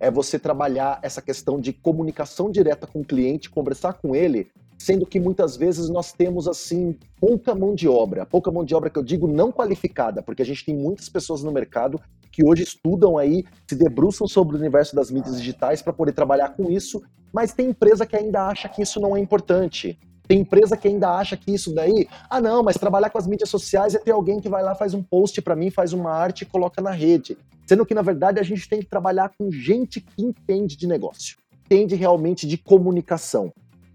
é 0.00 0.10
você 0.10 0.38
trabalhar 0.38 0.98
essa 1.02 1.20
questão 1.20 1.60
de 1.60 1.72
comunicação 1.72 2.50
direta 2.50 2.86
com 2.86 3.00
o 3.00 3.04
cliente, 3.04 3.50
conversar 3.50 3.94
com 3.94 4.14
ele, 4.14 4.50
sendo 4.78 5.06
que 5.06 5.20
muitas 5.20 5.56
vezes 5.56 5.88
nós 5.88 6.12
temos 6.12 6.46
assim 6.48 6.98
pouca 7.18 7.54
mão 7.54 7.74
de 7.74 7.88
obra, 7.88 8.26
pouca 8.26 8.50
mão 8.50 8.64
de 8.64 8.74
obra 8.74 8.90
que 8.90 8.98
eu 8.98 9.02
digo 9.02 9.26
não 9.26 9.50
qualificada, 9.50 10.22
porque 10.22 10.42
a 10.42 10.46
gente 10.46 10.64
tem 10.64 10.74
muitas 10.74 11.08
pessoas 11.08 11.42
no 11.42 11.52
mercado 11.52 12.00
que 12.34 12.44
hoje 12.44 12.64
estudam 12.64 13.16
aí, 13.16 13.44
se 13.66 13.76
debruçam 13.76 14.26
sobre 14.26 14.56
o 14.56 14.58
universo 14.58 14.96
das 14.96 15.10
mídias 15.10 15.36
digitais 15.38 15.80
para 15.80 15.92
poder 15.92 16.12
trabalhar 16.12 16.50
com 16.50 16.68
isso, 16.68 17.00
mas 17.32 17.52
tem 17.52 17.68
empresa 17.68 18.04
que 18.04 18.16
ainda 18.16 18.48
acha 18.48 18.68
que 18.68 18.82
isso 18.82 19.00
não 19.00 19.16
é 19.16 19.20
importante. 19.20 19.96
Tem 20.26 20.40
empresa 20.40 20.76
que 20.76 20.88
ainda 20.88 21.10
acha 21.10 21.36
que 21.36 21.54
isso 21.54 21.72
daí, 21.72 22.08
ah 22.28 22.40
não, 22.40 22.62
mas 22.62 22.76
trabalhar 22.76 23.10
com 23.10 23.18
as 23.18 23.26
mídias 23.26 23.48
sociais 23.50 23.94
é 23.94 23.98
ter 23.98 24.10
alguém 24.10 24.40
que 24.40 24.48
vai 24.48 24.62
lá, 24.62 24.74
faz 24.74 24.94
um 24.94 25.02
post 25.02 25.40
para 25.42 25.54
mim, 25.54 25.70
faz 25.70 25.92
uma 25.92 26.10
arte 26.10 26.42
e 26.42 26.46
coloca 26.46 26.82
na 26.82 26.90
rede. 26.90 27.36
Sendo 27.66 27.86
que 27.86 27.94
na 27.94 28.02
verdade 28.02 28.40
a 28.40 28.42
gente 28.42 28.68
tem 28.68 28.80
que 28.80 28.86
trabalhar 28.86 29.30
com 29.38 29.50
gente 29.50 30.00
que 30.00 30.22
entende 30.22 30.76
de 30.76 30.86
negócio, 30.88 31.36
entende 31.64 31.94
realmente 31.94 32.48
de 32.48 32.58
comunicação. 32.58 33.52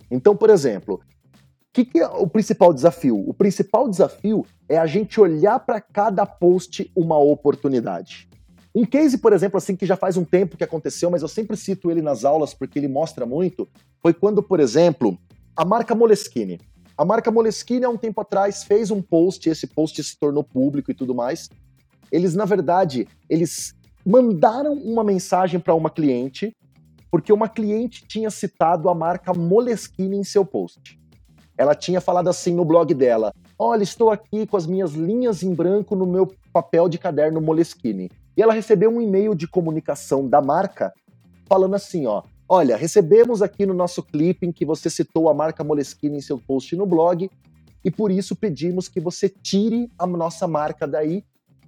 Então, 0.10 0.36
por 0.36 0.50
exemplo, 0.50 1.02
o 1.70 1.72
que, 1.72 1.86
que, 1.86 2.00
é 2.00 2.08
o 2.08 2.26
principal 2.26 2.74
desafio? 2.74 3.24
O 3.30 3.32
principal 3.32 3.88
desafio 3.88 4.44
é 4.68 4.76
a 4.76 4.88
gente 4.88 5.22
olhar 5.22 5.60
para 5.60 5.80
cada 5.80 6.26
post 6.26 6.92
uma 6.96 7.16
oportunidade. 7.20 8.28
Um 8.74 8.84
case, 8.86 9.20
por 9.20 9.34
exemplo, 9.34 9.60
assim 9.60 9.76
que 9.76 9.86
já 9.86 9.96
faz 9.96 10.18
um 10.18 10.26
tempo 10.26 10.58
que 10.58 10.64
aconteceu, 10.64 11.12
mas 11.12 11.22
eu 11.22 11.28
sempre 11.28 11.56
cito 11.56 11.92
ele 11.92 12.02
nas 12.02 12.26
aulas 12.26 12.56
porque 12.56 12.80
ele 12.80 12.88
mostra 12.88 13.24
muito, 13.24 13.70
foi 14.02 14.16
quando, 14.16 14.42
por 14.42 14.60
exemplo, 14.60 15.16
a 15.56 15.64
marca 15.64 15.94
Moleskine. 15.94 16.60
A 16.98 17.06
marca 17.06 17.30
Moleskine, 17.30 17.86
há 17.86 17.90
um 17.90 17.98
tempo 17.98 18.20
atrás, 18.20 18.64
fez 18.64 18.90
um 18.90 19.02
post, 19.02 19.48
esse 19.48 19.68
post 19.68 20.04
se 20.04 20.18
tornou 20.18 20.44
público 20.44 20.90
e 20.90 20.96
tudo 20.96 21.14
mais. 21.14 21.50
Eles, 22.12 22.34
na 22.34 22.46
verdade, 22.46 23.08
eles 23.30 23.76
mandaram 24.04 24.74
uma 24.74 25.04
mensagem 25.04 25.60
para 25.60 25.76
uma 25.76 25.92
cliente, 25.92 26.52
porque 27.12 27.32
uma 27.32 27.48
cliente 27.48 28.08
tinha 28.08 28.32
citado 28.32 28.90
a 28.90 28.96
marca 28.96 29.34
Moleskine 29.34 30.18
em 30.18 30.24
seu 30.24 30.44
post. 30.44 30.99
Ela 31.60 31.76
tinha 31.76 32.00
falado 32.00 32.30
assim 32.30 32.54
no 32.54 32.64
blog 32.64 32.94
dela: 32.94 33.34
Olha, 33.58 33.84
estou 33.84 34.10
aqui 34.10 34.48
com 34.48 34.56
as 34.56 34.66
minhas 34.66 34.94
linhas 34.94 35.44
em 35.44 35.54
branco 35.54 35.94
no 35.94 36.06
meu 36.06 36.34
papel 36.54 36.88
de 36.88 36.98
caderno 36.98 37.42
Moleskine. 37.42 38.10
E 38.38 38.42
ela 38.42 38.54
recebeu 38.54 38.90
um 38.90 39.02
e-mail 39.02 39.36
de 39.36 39.46
comunicação 39.46 40.26
da 40.26 40.42
marca 40.42 40.94
falando 41.50 41.76
assim: 41.76 42.06
ó, 42.06 42.24
Olha, 42.48 42.78
recebemos 42.78 43.42
aqui 43.42 43.66
no 43.66 43.74
nosso 43.74 44.02
clipping 44.02 44.54
que 44.54 44.66
você 44.66 44.90
citou 44.90 45.28
a 45.28 45.34
marca 45.34 45.62
Moleskine 45.62 46.16
em 46.18 46.22
seu 46.22 46.40
post 46.40 46.74
no 46.78 46.86
blog 46.86 47.30
e 47.84 47.92
por 47.92 48.10
isso 48.10 48.38
pedimos 48.38 48.88
que 48.88 49.02
você 49.02 49.28
tire 49.28 49.92
a 50.00 50.08
nossa 50.08 50.48
marca 50.48 50.88
daí, 50.88 51.26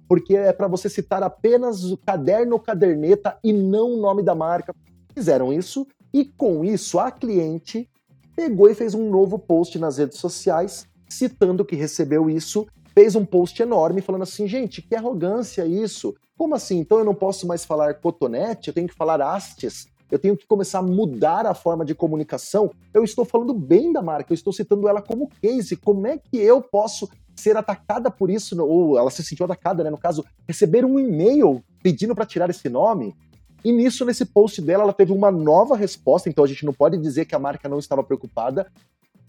porque 0.08 0.34
é 0.34 0.54
para 0.54 0.68
você 0.68 0.88
citar 0.88 1.22
apenas 1.22 1.84
o 1.84 1.98
caderno 1.98 2.54
ou 2.54 2.60
caderneta 2.60 3.38
e 3.44 3.52
não 3.52 3.92
o 3.92 4.00
nome 4.00 4.22
da 4.22 4.34
marca. 4.34 4.74
Fizeram 5.14 5.52
isso 5.52 5.86
e 6.14 6.24
com 6.24 6.64
isso 6.64 6.98
a 6.98 7.10
cliente 7.10 7.88
pegou 8.34 8.70
e 8.70 8.74
fez 8.74 8.94
um 8.94 9.10
novo 9.10 9.38
post 9.38 9.78
nas 9.78 9.98
redes 9.98 10.18
sociais 10.18 10.86
citando 11.08 11.64
que 11.64 11.76
recebeu 11.76 12.30
isso, 12.30 12.66
fez 12.94 13.14
um 13.14 13.24
post 13.24 13.60
enorme 13.60 14.00
falando 14.00 14.22
assim, 14.22 14.48
gente, 14.48 14.80
que 14.80 14.94
arrogância 14.94 15.66
isso. 15.66 16.14
Como 16.38 16.54
assim? 16.54 16.78
Então 16.78 16.98
eu 16.98 17.04
não 17.04 17.14
posso 17.14 17.46
mais 17.46 17.64
falar 17.64 17.94
cotonete, 17.94 18.68
eu 18.68 18.74
tenho 18.74 18.88
que 18.88 18.94
falar 18.94 19.20
hastes 19.20 19.86
eu 20.12 20.18
tenho 20.18 20.36
que 20.36 20.46
começar 20.46 20.80
a 20.80 20.82
mudar 20.82 21.46
a 21.46 21.54
forma 21.54 21.86
de 21.86 21.94
comunicação. 21.94 22.70
Eu 22.92 23.02
estou 23.02 23.24
falando 23.24 23.54
bem 23.54 23.90
da 23.90 24.02
marca, 24.02 24.30
eu 24.30 24.34
estou 24.34 24.52
citando 24.52 24.86
ela 24.86 25.00
como 25.00 25.30
case. 25.40 25.74
Como 25.74 26.06
é 26.06 26.18
que 26.18 26.36
eu 26.36 26.60
posso 26.60 27.08
ser 27.34 27.56
atacada 27.56 28.10
por 28.10 28.30
isso, 28.30 28.62
ou 28.62 28.98
ela 28.98 29.10
se 29.10 29.24
sentiu 29.24 29.46
atacada, 29.46 29.82
né? 29.82 29.88
No 29.88 29.96
caso, 29.96 30.22
receber 30.46 30.84
um 30.84 30.98
e-mail 30.98 31.64
pedindo 31.82 32.14
para 32.14 32.26
tirar 32.26 32.50
esse 32.50 32.68
nome. 32.68 33.16
E 33.64 33.70
nisso, 33.70 34.04
nesse 34.04 34.24
post 34.24 34.60
dela, 34.60 34.82
ela 34.82 34.92
teve 34.92 35.12
uma 35.12 35.30
nova 35.30 35.76
resposta, 35.76 36.28
então 36.28 36.44
a 36.44 36.48
gente 36.48 36.64
não 36.64 36.72
pode 36.72 36.98
dizer 36.98 37.26
que 37.26 37.34
a 37.34 37.38
marca 37.38 37.68
não 37.68 37.78
estava 37.78 38.02
preocupada. 38.02 38.70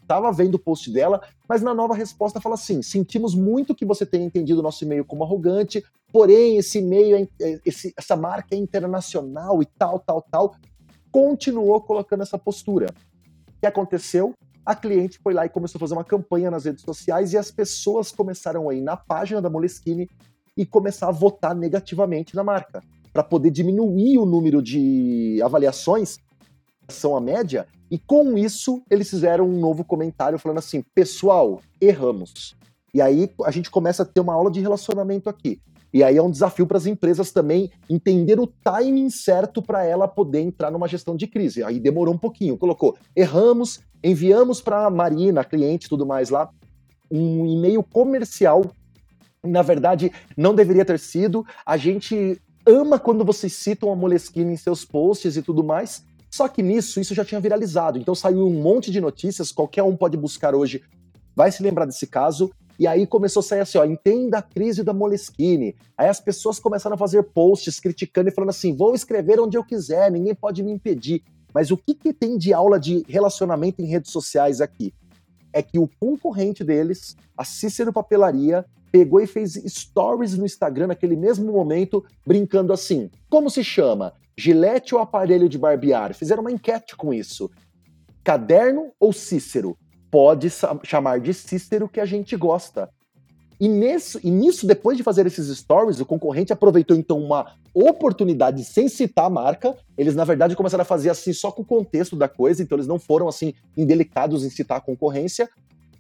Estava 0.02 0.32
vendo 0.34 0.56
o 0.56 0.60
post 0.60 0.92
dela, 0.92 1.22
mas 1.48 1.62
na 1.62 1.74
nova 1.74 1.96
resposta 1.96 2.42
fala 2.42 2.56
assim: 2.56 2.82
sentimos 2.82 3.34
muito 3.34 3.74
que 3.74 3.86
você 3.86 4.06
tenha 4.06 4.26
entendido 4.26 4.60
o 4.60 4.64
nosso 4.64 4.84
e-mail 4.84 5.06
como 5.06 5.24
arrogante, 5.24 5.84
porém 6.12 6.58
esse 6.58 6.80
e-mail, 6.80 7.16
é, 7.16 7.28
é, 7.42 7.60
esse, 7.66 7.94
essa 7.98 8.16
marca 8.16 8.54
é 8.54 8.58
internacional 8.58 9.62
e 9.62 9.66
tal, 9.66 10.00
tal, 10.00 10.22
tal 10.22 10.56
continuou 11.14 11.80
colocando 11.80 12.24
essa 12.24 12.40
postura. 12.40 12.88
O 13.48 13.60
que 13.62 13.68
aconteceu? 13.68 14.34
A 14.66 14.76
cliente 14.76 15.20
foi 15.20 15.34
lá 15.34 15.46
e 15.46 15.50
começou 15.50 15.78
a 15.78 15.80
fazer 15.80 15.94
uma 15.94 16.04
campanha 16.04 16.50
nas 16.50 16.66
redes 16.66 16.84
sociais 16.84 17.34
e 17.34 17.38
as 17.38 17.52
pessoas 17.52 18.12
começaram 18.12 18.68
a 18.68 18.74
ir 18.74 18.82
na 18.82 18.98
página 18.98 19.40
da 19.40 19.50
Moleskine 19.50 20.10
e 20.58 20.66
começar 20.66 21.10
a 21.10 21.12
votar 21.12 21.54
negativamente 21.54 22.36
na 22.36 22.44
marca, 22.44 22.82
para 23.14 23.24
poder 23.24 23.52
diminuir 23.52 24.18
o 24.18 24.26
número 24.26 24.62
de 24.62 25.40
avaliações, 25.44 26.18
são 26.90 27.16
a 27.16 27.22
média, 27.22 27.68
e 27.90 27.98
com 27.98 28.38
isso 28.38 28.84
eles 28.90 29.10
fizeram 29.10 29.48
um 29.48 29.60
novo 29.60 29.86
comentário 29.86 30.40
falando 30.40 30.58
assim: 30.58 30.84
pessoal, 30.94 31.62
erramos. 31.80 32.56
E 32.94 33.02
aí 33.02 33.30
a 33.44 33.52
gente 33.52 33.70
começa 33.70 34.04
a 34.04 34.06
ter 34.06 34.20
uma 34.20 34.34
aula 34.34 34.52
de 34.52 34.60
relacionamento 34.60 35.30
aqui. 35.30 35.62
E 35.94 36.04
aí 36.04 36.18
é 36.18 36.24
um 36.24 36.32
desafio 36.32 36.66
para 36.66 36.78
as 36.78 36.88
empresas 36.88 37.32
também 37.32 37.70
entender 37.88 38.40
o 38.40 38.48
timing 38.48 39.12
certo 39.12 39.62
para 39.62 39.86
ela 39.86 40.08
poder 40.08 40.40
entrar 40.40 40.72
numa 40.72 40.88
gestão 40.88 41.16
de 41.16 41.28
crise. 41.28 41.64
Aí 41.64 41.80
demorou 41.80 42.16
um 42.16 42.18
pouquinho, 42.18 42.58
colocou, 42.58 42.98
erramos, 43.16 43.80
enviamos 44.04 44.60
para 44.60 44.88
a 44.88 44.90
Marina, 44.90 45.44
cliente, 45.44 45.88
tudo 45.88 46.04
mais 46.04 46.32
lá, 46.32 46.50
um 47.12 47.46
e-mail 47.46 47.84
comercial. 47.84 48.66
Na 49.44 49.62
verdade, 49.62 50.12
não 50.36 50.56
deveria 50.56 50.84
ter 50.84 50.98
sido. 50.98 51.46
A 51.64 51.78
gente 51.78 52.42
ama 52.66 53.00
quando 53.00 53.26
vocês 53.26 53.54
citam 53.54 53.92
a 53.92 53.96
Moleskine 53.96 54.54
em 54.54 54.58
seus 54.58 54.86
posts 54.86 55.38
e 55.38 55.42
tudo 55.42 55.64
mais. 55.64 56.04
Só 56.32 56.48
que 56.48 56.64
nisso, 56.64 57.00
isso 57.00 57.14
já 57.14 57.24
tinha 57.24 57.40
viralizado. 57.40 58.00
Então 58.00 58.16
saiu 58.16 58.48
um 58.48 58.62
monte 58.62 58.90
de 58.92 59.00
notícias, 59.00 59.52
qualquer 59.52 59.84
um 59.84 59.96
pode 59.96 60.18
buscar 60.18 60.56
hoje, 60.56 60.82
vai 61.36 61.52
se 61.52 61.62
lembrar 61.62 61.86
desse 61.86 62.08
caso. 62.08 62.52
E 62.80 62.88
aí 62.88 63.06
começou 63.06 63.42
a 63.42 63.44
sair 63.44 63.60
assim, 63.60 63.78
ó, 63.78 63.86
entenda 63.86 64.40
a 64.40 64.42
crise 64.42 64.84
da 64.84 64.94
Moleskine. 64.94 65.76
Aí 65.96 66.08
as 66.08 66.20
pessoas 66.20 66.58
começaram 66.60 66.96
a 66.96 66.98
fazer 66.98 67.22
posts 67.22 67.80
criticando 67.80 68.30
e 68.30 68.32
falando 68.32 68.50
assim, 68.50 68.76
vou 68.76 68.96
escrever 68.96 69.40
onde 69.40 69.56
eu 69.58 69.64
quiser, 69.64 70.12
ninguém 70.12 70.34
pode 70.34 70.64
me 70.64 70.72
impedir. 70.72 71.24
Mas 71.54 71.70
o 71.70 71.78
que, 71.78 71.94
que 71.94 72.12
tem 72.12 72.36
de 72.36 72.52
aula 72.52 72.80
de 72.80 73.06
relacionamento 73.08 73.82
em 73.82 73.86
redes 73.86 74.12
sociais 74.12 74.60
aqui? 74.60 74.92
É 75.54 75.62
que 75.62 75.78
o 75.78 75.88
concorrente 76.00 76.64
deles, 76.64 77.16
a 77.38 77.46
Cícero 77.46 77.94
Papelaria, 77.94 78.66
pegou 78.94 79.20
e 79.20 79.28
fez 79.28 79.56
stories 79.68 80.38
no 80.38 80.46
Instagram 80.46 80.88
naquele 80.88 81.16
mesmo 81.16 81.52
momento, 81.52 82.06
brincando 82.26 82.72
assim: 82.72 83.10
como 83.30 83.50
se 83.50 83.64
chama? 83.64 84.14
Gilete 84.38 84.96
ou 84.96 85.02
aparelho 85.02 85.50
de 85.50 85.58
barbear? 85.58 86.14
Fizeram 86.14 86.42
uma 86.42 86.52
enquete 86.52 86.96
com 86.96 87.14
isso. 87.14 87.52
Caderno 88.24 88.92
ou 89.00 89.12
Cícero? 89.12 89.76
pode 90.14 90.48
chamar 90.84 91.20
de 91.20 91.34
Cícero 91.34 91.90
que 91.90 92.00
a 92.00 92.06
gente 92.06 92.38
gosta. 92.38 92.88
E, 93.60 93.66
e 93.66 94.30
nisso, 94.30 94.68
depois 94.68 94.96
de 94.96 95.02
fazer 95.02 95.26
esses 95.26 95.48
stories, 95.58 96.00
o 96.00 96.06
concorrente 96.06 96.54
aproveitou 96.54 96.96
então 96.96 97.18
uma 97.18 97.56
oportunidade 97.74 98.64
sem 98.64 98.88
citar 98.88 99.26
a 99.26 99.30
marca. 99.30 99.76
Eles, 99.98 100.14
na 100.14 100.24
verdade, 100.24 100.56
começaram 100.56 100.84
a 100.84 100.86
fazer 100.86 101.10
assim 101.10 101.34
só 101.34 101.52
com 101.52 101.64
o 101.64 101.66
contexto 101.66 102.16
da 102.16 102.28
coisa, 102.28 102.62
então 102.62 102.76
eles 102.76 102.86
não 102.86 103.00
foram 103.00 103.28
assim 103.28 103.56
indelicados 103.76 104.44
em 104.44 104.52
citar 104.52 104.78
a 104.78 104.82
concorrência, 104.82 105.50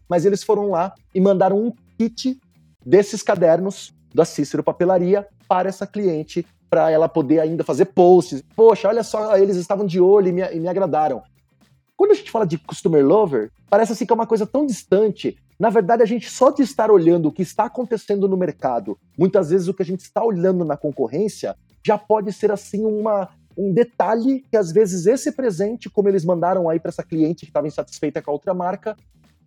mas 0.08 0.26
eles 0.26 0.44
foram 0.44 0.70
lá 0.70 0.94
e 1.16 1.20
mandaram 1.20 1.58
um 1.58 1.74
kit 1.98 2.40
desses 2.86 3.22
cadernos 3.22 3.94
da 4.14 4.26
Cícero 4.26 4.64
Papelaria 4.64 5.28
para 5.48 5.70
essa 5.70 5.88
cliente, 5.88 6.46
para 6.70 6.90
ela 6.90 7.10
poder 7.10 7.40
ainda 7.40 7.64
fazer 7.64 7.86
posts. 7.86 8.44
Poxa, 8.56 8.88
olha 8.88 9.04
só, 9.04 9.38
eles 9.38 9.58
estavam 9.58 9.86
de 9.86 10.00
olho 10.00 10.28
e 10.28 10.32
me, 10.32 10.42
e 10.42 10.60
me 10.60 10.68
agradaram. 10.68 11.22
Quando 11.96 12.12
a 12.12 12.16
gente 12.16 12.32
fala 12.32 12.46
de 12.46 12.58
customer 12.58 13.06
lover, 13.06 13.52
parece 13.70 13.94
assim 13.94 14.06
que 14.06 14.12
é 14.12 14.16
uma 14.16 14.28
coisa 14.28 14.46
tão 14.46 14.66
distante. 14.66 15.38
Na 15.60 15.70
verdade, 15.70 16.02
a 16.02 16.06
gente 16.06 16.30
só 16.30 16.50
de 16.50 16.64
estar 16.64 16.92
olhando 16.92 17.28
o 17.28 17.32
que 17.32 17.42
está 17.42 17.66
acontecendo 17.66 18.28
no 18.28 18.36
mercado, 18.36 18.98
muitas 19.18 19.52
vezes 19.52 19.68
o 19.68 19.74
que 19.74 19.84
a 19.84 19.86
gente 19.86 20.02
está 20.02 20.24
olhando 20.24 20.66
na 20.66 20.76
concorrência, 20.76 21.56
já 21.86 21.98
pode 21.98 22.34
ser 22.34 22.52
assim 22.52 22.84
uma, 22.84 23.30
um 23.58 23.72
detalhe 23.72 24.44
que 24.50 24.58
às 24.58 24.72
vezes 24.72 25.06
esse 25.06 25.32
presente, 25.32 25.90
como 25.90 26.10
eles 26.10 26.26
mandaram 26.26 26.70
aí 26.70 26.80
para 26.80 26.90
essa 26.90 27.04
cliente 27.04 27.46
que 27.46 27.52
estava 27.52 27.68
insatisfeita 27.68 28.22
com 28.22 28.32
a 28.32 28.34
outra 28.34 28.54
marca, 28.54 28.98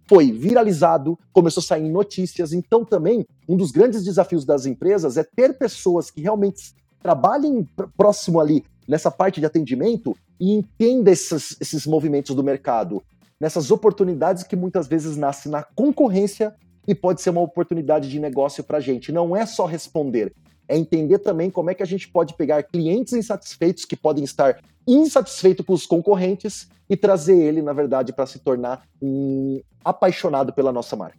foi 0.08 0.30
viralizado, 0.30 1.18
começou 1.32 1.60
a 1.60 1.64
sair 1.64 1.88
notícias. 1.88 2.52
Então, 2.52 2.84
também, 2.84 3.26
um 3.48 3.56
dos 3.56 3.70
grandes 3.70 4.04
desafios 4.04 4.44
das 4.44 4.66
empresas 4.66 5.16
é 5.16 5.24
ter 5.24 5.58
pessoas 5.58 6.10
que 6.10 6.20
realmente 6.20 6.74
trabalhem 7.02 7.68
próximo 7.96 8.40
ali 8.40 8.64
nessa 8.86 9.10
parte 9.10 9.40
de 9.40 9.46
atendimento 9.46 10.16
e 10.38 10.52
entenda 10.52 11.10
esses, 11.10 11.56
esses 11.60 11.86
movimentos 11.86 12.34
do 12.34 12.42
mercado, 12.42 13.02
nessas 13.40 13.70
oportunidades 13.70 14.42
que 14.42 14.56
muitas 14.56 14.86
vezes 14.86 15.16
nascem 15.16 15.50
na 15.50 15.62
concorrência 15.62 16.54
e 16.86 16.94
pode 16.94 17.20
ser 17.20 17.30
uma 17.30 17.40
oportunidade 17.40 18.08
de 18.08 18.20
negócio 18.20 18.62
para 18.62 18.78
a 18.78 18.80
gente. 18.80 19.10
Não 19.10 19.36
é 19.36 19.44
só 19.44 19.66
responder, 19.66 20.32
é 20.68 20.76
entender 20.76 21.18
também 21.18 21.50
como 21.50 21.70
é 21.70 21.74
que 21.74 21.82
a 21.82 21.86
gente 21.86 22.08
pode 22.08 22.34
pegar 22.34 22.62
clientes 22.62 23.12
insatisfeitos 23.12 23.84
que 23.84 23.96
podem 23.96 24.24
estar 24.24 24.62
insatisfeitos 24.86 25.64
com 25.64 25.72
os 25.72 25.86
concorrentes 25.86 26.68
e 26.88 26.96
trazer 26.96 27.36
ele, 27.36 27.62
na 27.62 27.72
verdade, 27.72 28.12
para 28.12 28.26
se 28.26 28.38
tornar 28.38 28.86
um 29.02 29.60
apaixonado 29.84 30.52
pela 30.52 30.72
nossa 30.72 30.94
marca. 30.96 31.18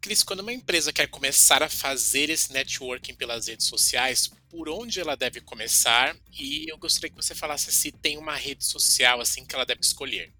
Cris, 0.00 0.22
quando 0.22 0.40
uma 0.40 0.52
empresa 0.52 0.92
quer 0.92 1.08
começar 1.08 1.62
a 1.62 1.68
fazer 1.68 2.30
esse 2.30 2.52
networking 2.52 3.14
pelas 3.14 3.48
redes 3.48 3.66
sociais, 3.66 4.30
por 4.48 4.68
onde 4.68 5.00
ela 5.00 5.16
deve 5.16 5.40
começar? 5.40 6.14
E 6.38 6.70
eu 6.70 6.78
gostaria 6.78 7.10
que 7.10 7.16
você 7.16 7.34
falasse 7.34 7.72
se 7.72 7.90
tem 7.90 8.16
uma 8.16 8.36
rede 8.36 8.64
social 8.64 9.20
assim 9.20 9.44
que 9.44 9.54
ela 9.54 9.66
deve 9.66 9.80
escolher. 9.80 10.32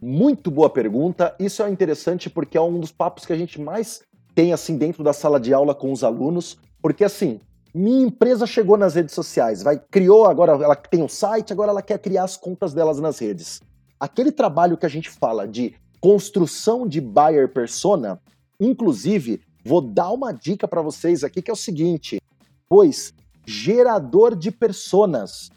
Muito 0.00 0.50
boa 0.50 0.68
pergunta. 0.68 1.34
Isso 1.38 1.62
é 1.62 1.70
interessante 1.70 2.28
porque 2.28 2.58
é 2.58 2.60
um 2.60 2.80
dos 2.80 2.90
papos 2.90 3.24
que 3.24 3.32
a 3.32 3.36
gente 3.36 3.60
mais 3.60 4.02
tem 4.34 4.52
assim 4.52 4.76
dentro 4.76 5.04
da 5.04 5.12
sala 5.12 5.38
de 5.38 5.54
aula 5.54 5.74
com 5.74 5.92
os 5.92 6.02
alunos, 6.02 6.58
porque 6.82 7.04
assim, 7.04 7.40
minha 7.74 8.06
empresa 8.06 8.46
chegou 8.46 8.76
nas 8.76 8.94
redes 8.94 9.12
sociais, 9.12 9.62
vai 9.62 9.78
criou 9.78 10.26
agora 10.26 10.52
ela 10.52 10.76
tem 10.76 11.02
um 11.02 11.08
site, 11.08 11.52
agora 11.52 11.72
ela 11.72 11.82
quer 11.82 11.98
criar 11.98 12.22
as 12.22 12.36
contas 12.36 12.72
delas 12.72 13.00
nas 13.00 13.18
redes. 13.18 13.60
Aquele 13.98 14.30
trabalho 14.30 14.76
que 14.76 14.86
a 14.86 14.88
gente 14.88 15.10
fala 15.10 15.48
de 15.48 15.74
construção 16.00 16.86
de 16.86 17.00
buyer 17.00 17.52
persona, 17.52 18.20
inclusive, 18.60 19.40
vou 19.64 19.80
dar 19.80 20.10
uma 20.10 20.30
dica 20.30 20.68
para 20.68 20.82
vocês 20.82 21.24
aqui 21.24 21.42
que 21.42 21.50
é 21.50 21.54
o 21.54 21.56
seguinte, 21.56 22.20
pois 22.68 23.12
gerador 23.44 24.36
de 24.36 24.52
personas, 24.52 25.50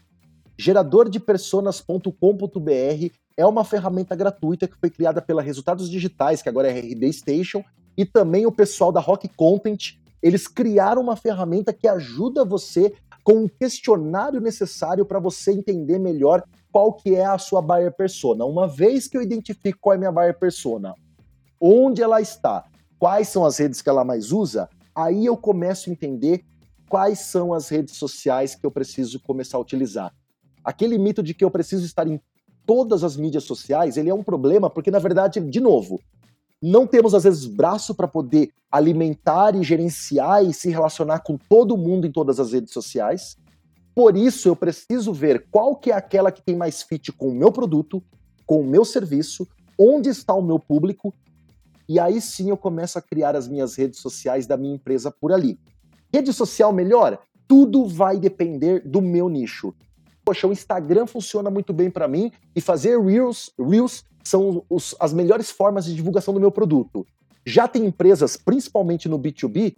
gerador 0.58 1.10
de 1.10 1.19
personas.com.br 1.19 2.12
é 3.38 3.45
uma 3.45 3.63
ferramenta 3.63 4.15
gratuita 4.15 4.67
que 4.67 4.75
foi 4.75 4.89
criada 4.89 5.21
pela 5.21 5.43
Resultados 5.43 5.88
Digitais, 5.88 6.41
que 6.41 6.49
agora 6.49 6.67
é 6.67 6.80
RD 6.80 7.13
Station, 7.13 7.63
e 7.95 8.03
também 8.03 8.47
o 8.47 8.51
pessoal 8.51 8.91
da 8.91 8.99
Rock 8.99 9.27
Content, 9.30 9.97
eles 10.21 10.47
criaram 10.47 11.01
uma 11.01 11.15
ferramenta 11.15 11.73
que 11.73 11.88
ajuda 11.88 12.43
você 12.43 12.93
com 13.23 13.43
um 13.43 13.47
questionário 13.47 14.39
necessário 14.39 15.06
para 15.06 15.19
você 15.19 15.51
entender 15.51 15.99
melhor 15.99 16.43
qual 16.71 16.93
que 16.93 17.15
é 17.15 17.25
a 17.25 17.38
sua 17.38 17.62
buyer 17.62 17.91
persona. 17.95 18.45
Uma 18.45 18.67
vez 18.67 19.08
que 19.08 19.17
eu 19.17 19.21
identifico 19.21 19.80
qual 19.82 19.93
é 19.93 19.95
a 19.95 19.99
minha 19.99 20.12
buyer 20.12 20.38
persona, 20.38 20.93
onde 21.60 22.01
ela 22.01 22.21
está, 22.21 22.63
quais 22.97 23.27
são 23.27 23.45
as 23.45 23.58
redes 23.58 23.82
que 23.82 23.89
ela 23.89 24.03
mais 24.03 24.32
usa, 24.32 24.69
aí 24.95 25.25
eu 25.25 25.36
começo 25.36 25.89
a 25.89 25.93
entender 25.93 26.43
quais 26.89 27.19
são 27.19 27.53
as 27.53 27.69
redes 27.69 27.95
sociais 27.95 28.56
que 28.56 28.65
eu 28.65 28.71
preciso 28.71 29.19
começar 29.19 29.58
a 29.58 29.62
utilizar. 29.62 30.13
Aquele 30.63 30.97
mito 30.97 31.21
de 31.21 31.34
que 31.34 31.43
eu 31.43 31.51
preciso 31.51 31.86
estar 31.86 32.08
em 32.08 32.19
todas 32.65 33.03
as 33.03 33.15
mídias 33.15 33.43
sociais, 33.43 33.97
ele 33.97 34.10
é 34.10 34.13
um 34.13 34.23
problema 34.23 34.69
porque 34.69 34.91
na 34.91 34.99
verdade, 34.99 35.39
de 35.39 35.60
novo, 35.60 35.99
não 36.62 36.88
temos 36.88 37.13
às 37.13 37.24
vezes 37.24 37.46
braço 37.46 37.93
para 37.93 38.08
poder 38.08 38.52
alimentar 38.72 39.56
e 39.56 39.63
gerenciar 39.63 40.43
e 40.43 40.54
se 40.54 40.70
relacionar 40.70 41.20
com 41.20 41.38
todo 41.38 41.78
mundo 41.78 42.06
em 42.08 42.12
todas 42.12 42.39
as 42.39 42.52
redes 42.52 42.74
sociais. 42.74 43.38
Por 43.96 44.15
isso 44.15 44.48
eu 44.48 44.56
preciso 44.56 45.13
ver 45.13 45.48
qual 45.50 45.76
que 45.76 45.91
é 45.91 45.96
aquela 45.96 46.32
que 46.32 46.41
tem 46.41 46.56
mais 46.56 46.82
fit 46.82 47.12
com 47.12 47.30
o 47.30 47.36
meu 47.36 47.52
produto, 47.52 48.04
com 48.46 48.62
o 48.62 48.65
meu 48.65 48.86
serviço, 48.86 49.48
onde 49.78 50.10
está 50.10 50.34
o 50.34 50.41
meu 50.41 50.60
público, 50.60 51.13
e 51.88 52.00
aí 52.00 52.20
sim 52.20 52.50
eu 52.50 52.58
começo 52.58 52.98
a 53.00 53.02
criar 53.02 53.36
as 53.36 53.48
minhas 53.48 53.76
redes 53.76 54.00
sociais 54.00 54.46
da 54.46 54.58
minha 54.58 54.76
empresa 54.76 55.10
por 55.10 55.32
ali. 55.32 55.58
Rede 56.13 56.34
social 56.34 56.74
melhor? 56.74 57.20
Tudo 57.48 57.86
vai 57.88 58.20
depender 58.20 58.82
do 58.86 59.02
meu 59.02 59.30
nicho. 59.30 59.74
Poxa, 60.27 60.45
o 60.45 60.51
Instagram 60.51 61.07
funciona 61.07 61.49
muito 61.49 61.71
bem 61.71 61.89
para 61.89 62.05
mim 62.05 62.33
e 62.53 62.59
fazer 62.59 62.99
Reels, 62.99 63.49
Reels 63.57 64.03
são 64.21 64.61
os, 64.69 64.93
as 64.99 65.13
melhores 65.13 65.49
formas 65.49 65.85
de 65.85 65.95
divulgação 65.95 66.33
do 66.33 66.39
meu 66.41 66.51
produto. 66.51 67.07
Já 67.45 67.65
tem 67.65 67.85
empresas, 67.85 68.35
principalmente 68.35 69.07
no 69.07 69.17
B2B, 69.17 69.77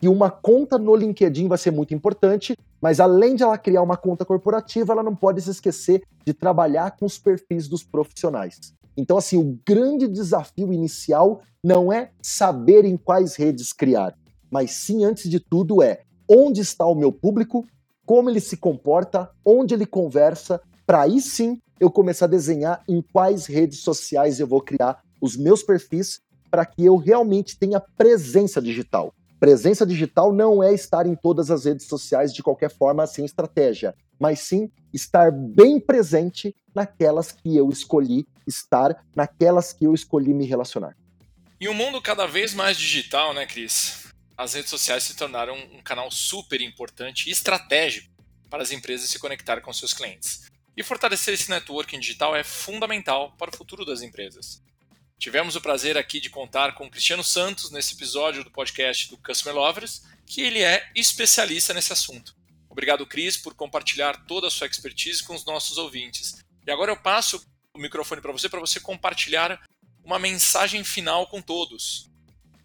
que 0.00 0.08
uma 0.08 0.28
conta 0.28 0.76
no 0.76 0.96
LinkedIn 0.96 1.46
vai 1.46 1.56
ser 1.56 1.70
muito 1.70 1.94
importante, 1.94 2.56
mas 2.80 2.98
além 2.98 3.36
de 3.36 3.44
ela 3.44 3.56
criar 3.56 3.80
uma 3.80 3.96
conta 3.96 4.24
corporativa, 4.24 4.92
ela 4.92 5.04
não 5.04 5.14
pode 5.14 5.40
se 5.40 5.52
esquecer 5.52 6.02
de 6.24 6.34
trabalhar 6.34 6.96
com 6.96 7.06
os 7.06 7.16
perfis 7.16 7.68
dos 7.68 7.84
profissionais. 7.84 8.58
Então, 8.96 9.16
assim, 9.16 9.38
o 9.38 9.56
grande 9.64 10.08
desafio 10.08 10.72
inicial 10.72 11.42
não 11.62 11.92
é 11.92 12.10
saber 12.20 12.84
em 12.84 12.96
quais 12.96 13.36
redes 13.36 13.72
criar, 13.72 14.18
mas 14.50 14.72
sim, 14.72 15.04
antes 15.04 15.30
de 15.30 15.38
tudo, 15.38 15.80
é 15.80 16.02
onde 16.28 16.60
está 16.60 16.84
o 16.84 16.96
meu 16.96 17.12
público, 17.12 17.64
como 18.06 18.30
ele 18.30 18.40
se 18.40 18.56
comporta, 18.56 19.28
onde 19.44 19.74
ele 19.74 19.84
conversa, 19.84 20.60
para 20.86 21.02
aí 21.02 21.20
sim 21.20 21.60
eu 21.78 21.90
começar 21.90 22.24
a 22.24 22.28
desenhar 22.28 22.82
em 22.88 23.02
quais 23.02 23.46
redes 23.46 23.80
sociais 23.80 24.40
eu 24.40 24.46
vou 24.46 24.62
criar 24.62 25.02
os 25.20 25.36
meus 25.36 25.62
perfis 25.62 26.20
para 26.50 26.64
que 26.64 26.84
eu 26.84 26.96
realmente 26.96 27.58
tenha 27.58 27.80
presença 27.80 28.62
digital. 28.62 29.12
Presença 29.38 29.84
digital 29.84 30.32
não 30.32 30.62
é 30.62 30.72
estar 30.72 31.06
em 31.06 31.14
todas 31.14 31.50
as 31.50 31.64
redes 31.64 31.86
sociais 31.86 32.32
de 32.32 32.42
qualquer 32.42 32.70
forma 32.70 33.06
sem 33.06 33.24
estratégia, 33.24 33.94
mas 34.18 34.40
sim 34.40 34.70
estar 34.94 35.30
bem 35.30 35.78
presente 35.78 36.54
naquelas 36.74 37.32
que 37.32 37.54
eu 37.54 37.68
escolhi 37.68 38.26
estar, 38.46 39.04
naquelas 39.14 39.72
que 39.72 39.84
eu 39.84 39.92
escolhi 39.92 40.32
me 40.32 40.46
relacionar. 40.46 40.96
E 41.60 41.68
um 41.68 41.74
mundo 41.74 42.00
cada 42.00 42.26
vez 42.26 42.54
mais 42.54 42.78
digital, 42.78 43.34
né, 43.34 43.44
Cris? 43.44 44.05
As 44.36 44.54
redes 44.54 44.70
sociais 44.70 45.04
se 45.04 45.16
tornaram 45.16 45.56
um 45.72 45.82
canal 45.82 46.10
super 46.10 46.60
importante 46.60 47.28
e 47.28 47.32
estratégico 47.32 48.12
para 48.50 48.62
as 48.62 48.70
empresas 48.70 49.08
se 49.08 49.18
conectar 49.18 49.60
com 49.60 49.72
seus 49.72 49.94
clientes. 49.94 50.50
E 50.76 50.82
fortalecer 50.82 51.32
esse 51.32 51.48
networking 51.48 51.98
digital 51.98 52.36
é 52.36 52.44
fundamental 52.44 53.32
para 53.38 53.50
o 53.50 53.56
futuro 53.56 53.84
das 53.84 54.02
empresas. 54.02 54.62
Tivemos 55.18 55.56
o 55.56 55.60
prazer 55.60 55.96
aqui 55.96 56.20
de 56.20 56.28
contar 56.28 56.74
com 56.74 56.90
Cristiano 56.90 57.24
Santos 57.24 57.70
nesse 57.70 57.94
episódio 57.94 58.44
do 58.44 58.50
podcast 58.50 59.08
do 59.08 59.16
Customer 59.16 59.54
Lovers, 59.54 60.02
que 60.26 60.42
ele 60.42 60.62
é 60.62 60.90
especialista 60.94 61.72
nesse 61.72 61.94
assunto. 61.94 62.36
Obrigado, 62.68 63.06
Cris, 63.06 63.38
por 63.38 63.54
compartilhar 63.54 64.26
toda 64.26 64.48
a 64.48 64.50
sua 64.50 64.66
expertise 64.66 65.22
com 65.22 65.34
os 65.34 65.46
nossos 65.46 65.78
ouvintes. 65.78 66.44
E 66.66 66.70
agora 66.70 66.92
eu 66.92 66.96
passo 66.98 67.42
o 67.72 67.78
microfone 67.78 68.20
para 68.20 68.32
você, 68.32 68.50
para 68.50 68.60
você 68.60 68.78
compartilhar 68.78 69.66
uma 70.04 70.18
mensagem 70.18 70.84
final 70.84 71.26
com 71.26 71.40
todos. 71.40 72.10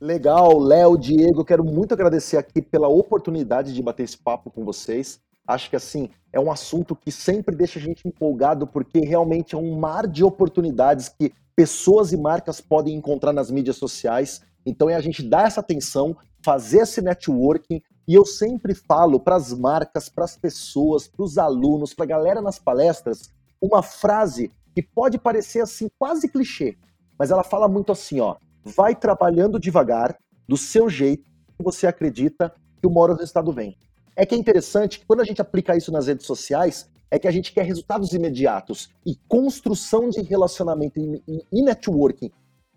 Legal, 0.02 0.58
Léo, 0.58 0.98
Diego, 0.98 1.46
quero 1.46 1.64
muito 1.64 1.94
agradecer 1.94 2.36
aqui 2.36 2.60
pela 2.60 2.88
oportunidade 2.88 3.72
de 3.72 3.84
bater 3.84 4.02
esse 4.02 4.18
papo 4.18 4.50
com 4.50 4.66
vocês. 4.66 5.22
Acho 5.46 5.70
que 5.70 5.76
assim, 5.76 6.10
é 6.34 6.40
um 6.40 6.52
assunto 6.52 6.96
que 6.96 7.12
sempre 7.12 7.56
deixa 7.56 7.78
a 7.78 7.82
gente 7.84 8.08
empolgado, 8.08 8.66
porque 8.66 9.00
realmente 9.02 9.54
é 9.54 9.58
um 9.60 9.78
mar 9.78 10.08
de 10.08 10.24
oportunidades 10.24 11.08
que 11.08 11.32
pessoas 11.56 12.12
e 12.12 12.18
marcas 12.18 12.60
podem 12.60 12.96
encontrar 12.96 13.32
nas 13.32 13.52
mídias 13.52 13.76
sociais. 13.76 14.42
Então 14.66 14.90
é 14.90 14.96
a 14.96 15.02
gente 15.02 15.22
dar 15.22 15.46
essa 15.46 15.60
atenção, 15.60 16.18
fazer 16.44 16.80
esse 16.80 17.00
networking. 17.00 17.80
E 18.08 18.16
eu 18.16 18.26
sempre 18.26 18.74
falo 18.74 19.20
para 19.20 19.36
as 19.36 19.54
marcas, 19.54 20.10
para 20.10 20.24
as 20.24 20.36
pessoas, 20.36 21.08
para 21.08 21.24
os 21.24 21.38
alunos, 21.38 21.94
para 21.94 22.06
a 22.06 22.08
galera 22.08 22.42
nas 22.42 22.58
palestras, 22.58 23.30
uma 23.62 23.84
frase 23.84 24.50
que 24.74 24.82
pode 24.82 25.20
parecer 25.20 25.62
assim 25.62 25.88
quase 26.00 26.28
clichê, 26.28 26.76
mas 27.20 27.30
ela 27.30 27.44
fala 27.44 27.68
muito 27.68 27.92
assim, 27.92 28.20
ó: 28.20 28.36
vai 28.64 28.96
trabalhando 28.96 29.60
devagar, 29.60 30.18
do 30.48 30.58
seu 30.58 30.90
jeito, 30.90 31.30
que 31.58 31.64
você 31.64 31.88
acredita 31.88 32.54
que 32.80 32.88
uma 32.88 33.00
hora 33.02 33.14
o 33.14 33.18
resultado 33.18 33.52
vem. 33.52 33.78
É 34.16 34.26
que 34.26 34.36
é 34.36 34.38
interessante 34.38 35.00
que 35.00 35.06
quando 35.06 35.22
a 35.22 35.24
gente 35.24 35.42
aplica 35.42 35.76
isso 35.76 35.92
nas 35.92 36.08
redes 36.08 36.26
sociais, 36.26 36.90
é 37.10 37.20
que 37.20 37.28
a 37.28 37.32
gente 37.32 37.54
quer 37.54 37.66
resultados 37.66 38.14
imediatos. 38.14 38.90
E 39.06 39.16
construção 39.28 40.10
de 40.10 40.22
relacionamento 40.22 41.00
e 41.00 41.62
networking 41.62 42.32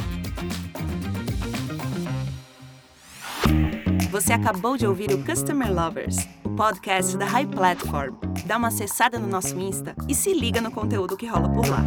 Você 4.11 4.33
acabou 4.33 4.79
de 4.79 4.87
ouvir 4.87 5.13
o 5.13 5.23
Customer 5.23 5.71
Lovers, 5.71 6.17
o 6.45 6.49
podcast 6.57 7.15
da 7.19 7.27
High 7.27 7.49
Platform. 7.49 8.15
Dá 8.47 8.57
uma 8.57 8.69
acessada 8.69 9.19
no 9.19 9.29
nosso 9.29 9.61
Insta 9.61 9.95
e 10.09 10.15
se 10.15 10.33
liga 10.33 10.63
no 10.63 10.71
conteúdo 10.71 11.15
que 11.15 11.27
rola 11.27 11.51
por 11.51 11.69
lá. 11.69 11.85